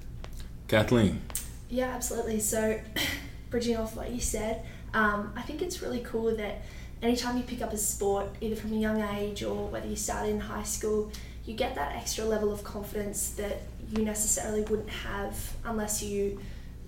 Kathleen. 0.67 1.21
Yeah, 1.69 1.87
absolutely. 1.87 2.39
So, 2.39 2.79
bridging 3.49 3.75
off 3.77 3.95
what 3.95 4.09
you 4.09 4.21
said, 4.21 4.65
um, 4.93 5.33
I 5.35 5.41
think 5.41 5.61
it's 5.61 5.81
really 5.81 5.99
cool 5.99 6.35
that 6.37 6.61
anytime 7.01 7.37
you 7.37 7.43
pick 7.43 7.61
up 7.61 7.73
a 7.73 7.77
sport, 7.77 8.27
either 8.41 8.55
from 8.55 8.73
a 8.73 8.77
young 8.77 9.01
age 9.01 9.43
or 9.43 9.67
whether 9.67 9.87
you 9.87 9.95
start 9.95 10.29
in 10.29 10.39
high 10.39 10.63
school, 10.63 11.11
you 11.45 11.53
get 11.53 11.75
that 11.75 11.95
extra 11.95 12.25
level 12.25 12.51
of 12.51 12.63
confidence 12.63 13.29
that 13.31 13.61
you 13.91 14.03
necessarily 14.03 14.61
wouldn't 14.63 14.89
have 14.89 15.37
unless 15.63 16.01
you 16.03 16.39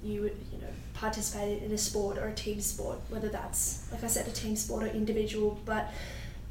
you 0.04 0.32
you 0.52 0.60
know 0.62 0.68
participated 0.94 1.64
in 1.64 1.72
a 1.72 1.78
sport 1.78 2.18
or 2.18 2.28
a 2.28 2.34
team 2.34 2.60
sport, 2.60 3.00
whether 3.10 3.30
that's 3.30 3.88
like 3.92 4.04
I 4.04 4.08
said 4.08 4.28
a 4.28 4.32
team 4.32 4.56
sport 4.56 4.84
or 4.84 4.88
individual. 4.88 5.60
But 5.66 5.92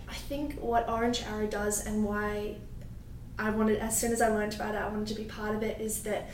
I 0.09 0.15
think 0.15 0.59
what 0.61 0.89
Orange 0.89 1.23
Arrow 1.23 1.47
does 1.47 1.85
and 1.87 2.05
why 2.05 2.57
I 3.39 3.51
wanted 3.51 3.79
as 3.79 3.99
soon 3.99 4.13
as 4.13 4.21
I 4.23 4.29
learned 4.29 4.55
about 4.55 4.75
it, 4.75 4.79
I 4.79 4.89
wanted 4.89 5.09
to 5.09 5.15
be 5.15 5.25
part 5.25 5.55
of 5.55 5.63
it 5.63 5.81
is 5.81 6.03
that 6.05 6.31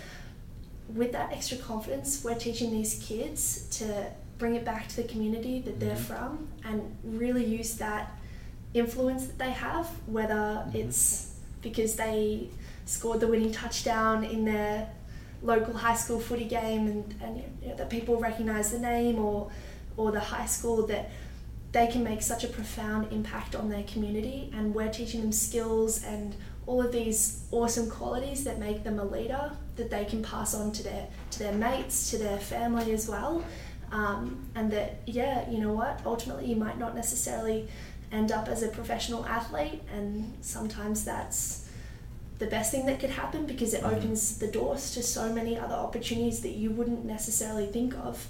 with 0.94 1.12
that 1.12 1.32
extra 1.32 1.56
confidence, 1.58 2.22
we're 2.22 2.34
teaching 2.34 2.70
these 2.70 3.02
kids 3.02 3.66
to 3.78 4.06
bring 4.38 4.54
it 4.56 4.64
back 4.64 4.88
to 4.88 4.96
the 4.96 5.04
community 5.04 5.60
that 5.60 5.80
they're 5.80 5.96
Mhm. 5.96 6.00
from 6.10 6.48
and 6.64 6.96
really 7.04 7.44
use 7.44 7.74
that 7.74 8.18
influence 8.74 9.26
that 9.26 9.38
they 9.38 9.50
have, 9.52 9.86
whether 10.06 10.64
Mhm. 10.66 10.74
it's 10.74 11.28
because 11.62 11.94
they 11.96 12.48
scored 12.92 13.20
the 13.20 13.26
winning 13.26 13.50
touchdown 13.50 14.22
in 14.22 14.44
their 14.44 14.88
local 15.42 15.72
high 15.72 15.96
school 15.96 16.20
footy 16.20 16.44
game 16.44 16.86
and, 16.86 17.14
and 17.22 17.42
you 17.62 17.68
know, 17.68 17.76
that 17.76 17.88
people 17.88 18.20
recognize 18.20 18.70
the 18.70 18.78
name 18.78 19.18
or 19.18 19.50
or 19.96 20.12
the 20.12 20.20
high 20.20 20.46
school 20.46 20.86
that 20.86 21.10
they 21.72 21.86
can 21.86 22.04
make 22.04 22.20
such 22.22 22.44
a 22.44 22.48
profound 22.48 23.10
impact 23.12 23.54
on 23.54 23.70
their 23.70 23.82
community. 23.84 24.50
And 24.54 24.74
we're 24.74 24.90
teaching 24.90 25.22
them 25.22 25.32
skills 25.32 26.04
and 26.04 26.36
all 26.66 26.82
of 26.82 26.92
these 26.92 27.44
awesome 27.50 27.90
qualities 27.90 28.44
that 28.44 28.58
make 28.58 28.84
them 28.84 28.98
a 28.98 29.04
leader 29.04 29.50
that 29.76 29.90
they 29.90 30.04
can 30.04 30.22
pass 30.22 30.54
on 30.54 30.70
to 30.72 30.82
their 30.82 31.08
to 31.30 31.38
their 31.38 31.54
mates 31.54 32.10
to 32.10 32.18
their 32.18 32.38
family 32.38 32.92
as 32.92 33.08
well. 33.08 33.42
Um, 33.90 34.46
and 34.54 34.70
that 34.70 35.00
yeah 35.06 35.48
you 35.50 35.58
know 35.58 35.72
what? 35.72 36.00
Ultimately 36.04 36.46
you 36.46 36.56
might 36.56 36.78
not 36.78 36.94
necessarily 36.94 37.68
end 38.12 38.30
up 38.30 38.48
as 38.48 38.62
a 38.62 38.68
professional 38.68 39.24
athlete 39.24 39.80
and 39.94 40.36
sometimes 40.42 41.04
that's 41.04 41.62
the 42.42 42.48
best 42.48 42.72
thing 42.72 42.86
that 42.86 42.98
could 42.98 43.10
happen 43.10 43.46
because 43.46 43.72
it 43.72 43.82
Mhm. 43.82 43.92
opens 43.96 44.38
the 44.38 44.48
doors 44.48 44.92
to 44.94 45.00
so 45.02 45.32
many 45.32 45.56
other 45.64 45.76
opportunities 45.86 46.40
that 46.40 46.54
you 46.62 46.70
wouldn't 46.72 47.04
necessarily 47.04 47.66
think 47.66 47.94
of 48.08 48.26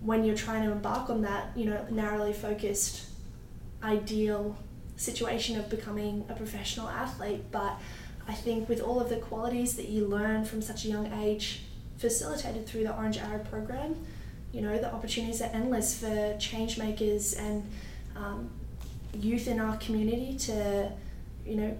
when 0.00 0.24
you're 0.24 0.36
trying 0.46 0.62
to 0.66 0.70
embark 0.70 1.10
on 1.10 1.22
that 1.22 1.44
you 1.56 1.64
know 1.68 1.80
narrowly 1.90 2.32
focused 2.32 3.06
ideal 3.82 4.56
situation 4.96 5.58
of 5.58 5.68
becoming 5.68 6.24
a 6.28 6.34
professional 6.34 6.88
athlete 6.88 7.42
but 7.50 7.72
i 8.28 8.34
think 8.44 8.68
with 8.68 8.80
all 8.80 9.00
of 9.00 9.08
the 9.08 9.16
qualities 9.30 9.74
that 9.78 9.88
you 9.88 10.06
learn 10.06 10.44
from 10.44 10.60
such 10.62 10.84
a 10.84 10.88
young 10.88 11.06
age 11.24 11.62
facilitated 11.98 12.66
through 12.68 12.84
the 12.84 12.94
orange 12.96 13.18
arrow 13.18 13.42
program 13.52 13.94
you 14.52 14.60
know 14.60 14.76
the 14.78 14.90
opportunities 14.96 15.40
are 15.42 15.50
endless 15.60 15.88
for 16.00 16.36
change 16.38 16.78
makers 16.78 17.34
and 17.34 17.62
um, 18.16 18.48
youth 19.14 19.46
in 19.48 19.58
our 19.58 19.76
community 19.78 20.36
to 20.38 20.90
you 21.46 21.56
know 21.56 21.70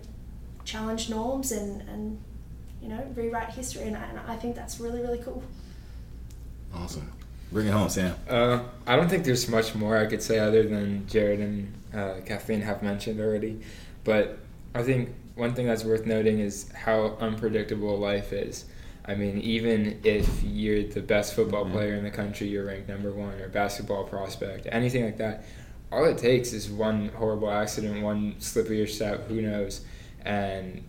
challenge 0.73 1.09
norms 1.09 1.51
and, 1.53 1.81
and 1.89 2.19
you 2.83 2.89
know 2.89 3.03
rewrite 3.17 3.51
history 3.51 3.85
and 3.89 3.97
I, 3.97 4.05
and 4.11 4.19
I 4.35 4.37
think 4.37 4.55
that's 4.55 4.79
really 4.81 5.01
really 5.01 5.19
cool 5.19 5.43
Awesome. 6.75 7.11
Bring 7.51 7.67
it 7.67 7.71
home, 7.71 7.89
Sam. 7.89 8.15
Uh, 8.29 8.61
I 8.87 8.95
don't 8.97 9.09
think 9.09 9.25
there's 9.25 9.49
much 9.49 9.75
more 9.75 9.97
I 9.97 10.05
could 10.05 10.23
say 10.23 10.39
other 10.39 10.65
than 10.65 11.07
Jared 11.09 11.41
and 11.41 11.73
uh, 11.95 12.17
Kathleen 12.27 12.61
have 12.61 12.83
mentioned 12.83 13.21
already. 13.21 13.61
But 14.05 14.39
I 14.75 14.83
think 14.83 15.15
one 15.35 15.55
thing 15.55 15.67
that's 15.67 15.83
worth 15.83 16.05
noting 16.05 16.41
is 16.41 16.71
how 16.73 17.17
unpredictable 17.21 17.97
life 17.99 18.35
is. 18.35 18.67
I 19.07 19.15
mean, 19.15 19.41
even 19.41 19.99
if 20.05 20.43
you're 20.45 20.83
the 20.83 21.01
best 21.01 21.33
football 21.33 21.65
Mhm. 21.65 21.73
player 21.73 21.95
in 21.95 22.05
the 22.05 22.11
country, 22.11 22.49
you're 22.49 22.67
ranked 22.67 22.87
number 22.91 23.11
one, 23.13 23.41
or 23.41 23.49
basketball 23.49 24.05
prospect, 24.05 24.67
anything 24.71 25.07
like 25.07 25.17
that, 25.17 25.45
all 25.91 26.05
it 26.05 26.19
takes 26.19 26.53
is 26.53 26.69
one 26.71 27.09
horrible 27.17 27.51
accident, 27.51 28.03
one 28.03 28.35
slip 28.41 28.67
of 28.67 28.73
your 28.73 28.87
step, 28.87 29.27
who 29.29 29.41
knows, 29.41 29.81
and 30.25 30.85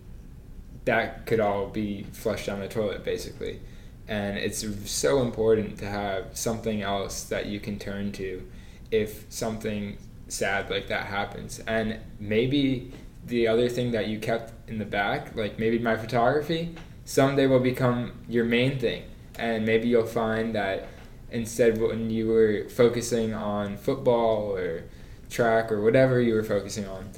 that 0.84 1.26
could 1.26 1.40
all 1.40 1.68
be 1.68 2.04
flushed 2.12 2.46
down 2.46 2.60
the 2.60 2.68
toilet, 2.68 3.04
basically. 3.04 3.60
And 4.08 4.36
it's 4.38 4.64
so 4.90 5.22
important 5.22 5.78
to 5.78 5.86
have 5.86 6.36
something 6.36 6.82
else 6.82 7.24
that 7.24 7.46
you 7.46 7.60
can 7.60 7.78
turn 7.78 8.12
to 8.12 8.46
if 8.90 9.24
something 9.28 9.98
sad 10.28 10.70
like 10.70 10.88
that 10.88 11.06
happens. 11.06 11.60
And 11.66 11.98
maybe 12.18 12.92
the 13.26 13.46
other 13.46 13.68
thing 13.68 13.92
that 13.92 14.08
you 14.08 14.18
kept 14.18 14.52
in 14.68 14.78
the 14.78 14.84
back 14.84 15.36
like 15.36 15.58
maybe 15.58 15.78
my 15.78 15.96
photography 15.96 16.74
someday 17.04 17.46
will 17.46 17.60
become 17.60 18.12
your 18.28 18.44
main 18.44 18.78
thing. 18.78 19.04
And 19.38 19.64
maybe 19.64 19.88
you'll 19.88 20.06
find 20.06 20.54
that 20.54 20.88
instead 21.30 21.80
when 21.80 22.10
you 22.10 22.28
were 22.28 22.68
focusing 22.68 23.34
on 23.34 23.76
football 23.76 24.56
or 24.56 24.84
track 25.28 25.70
or 25.70 25.80
whatever 25.80 26.20
you 26.20 26.34
were 26.34 26.42
focusing 26.42 26.86
on 26.86 27.10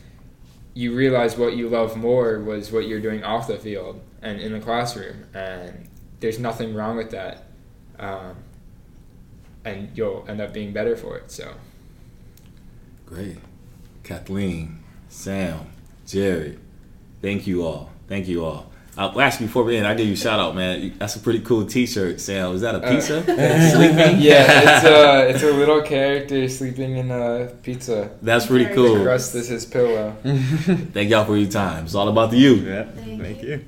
you 0.75 0.95
realize 0.95 1.37
what 1.37 1.57
you 1.57 1.69
love 1.69 1.97
more 1.97 2.39
was 2.41 2.73
what 2.73 2.87
you're 2.89 3.01
doing 3.01 3.23
off 3.23 3.47
the 3.47 3.59
field 3.59 4.01
and 4.23 4.41
in 4.41 4.53
the 4.53 4.61
classroom 4.61 5.25
and 5.35 5.89
there's 6.21 6.39
nothing 6.39 6.75
wrong 6.75 6.97
with 6.97 7.11
that 7.11 7.47
um, 7.99 8.37
and 9.65 9.91
you'll 9.97 10.25
end 10.29 10.41
up 10.41 10.53
being 10.53 10.73
better 10.73 10.97
for 10.97 11.17
it 11.17 11.31
so 11.31 11.53
Great. 13.13 13.37
Kathleen, 14.05 14.83
Sam, 15.11 15.67
Jerry, 16.07 16.59
thank 17.21 17.47
you 17.47 17.63
all. 17.63 17.91
Thank 18.09 18.27
you 18.27 18.43
all. 18.43 18.72
Uh, 18.97 19.11
well, 19.15 19.27
actually, 19.27 19.47
before 19.47 19.65
we 19.65 19.77
end, 19.79 19.87
I 19.87 19.95
give 19.95 20.07
you 20.07 20.13
a 20.13 20.17
shout 20.17 20.39
out, 20.39 20.55
man. 20.55 20.93
That's 20.99 21.17
a 21.17 21.21
pretty 21.21 21.41
cool 21.41 21.65
T-shirt, 21.65 22.21
Sam. 22.21 22.55
Is 22.55 22.61
that 22.61 22.75
a 22.75 22.81
pizza? 22.81 23.23
Sleeping? 23.25 24.21
yeah 24.21 24.77
it's 24.77 24.85
a, 24.85 25.29
it's 25.31 25.43
a 25.43 25.53
little 25.53 25.81
character 25.81 26.47
sleeping 26.49 26.99
in 26.99 27.11
a 27.11 27.47
pizza 27.63 28.11
That's 28.21 28.47
pretty 28.47 28.65
Very 28.67 28.77
the 28.77 28.89
cool. 28.95 29.03
crust 29.03 29.35
is 29.35 29.49
his 29.49 29.65
pillow 29.65 30.15
Thank 30.23 31.09
y'all 31.11 31.25
for 31.25 31.37
your 31.37 31.51
time. 31.51 31.85
It's 31.87 31.95
all 31.95 32.09
about 32.09 32.31
the 32.33 32.37
you. 32.39 32.55
Yeah. 32.57 32.85
Thank 32.85 33.23
Thank 33.23 33.43
you. 33.43 33.49
you. 33.49 33.65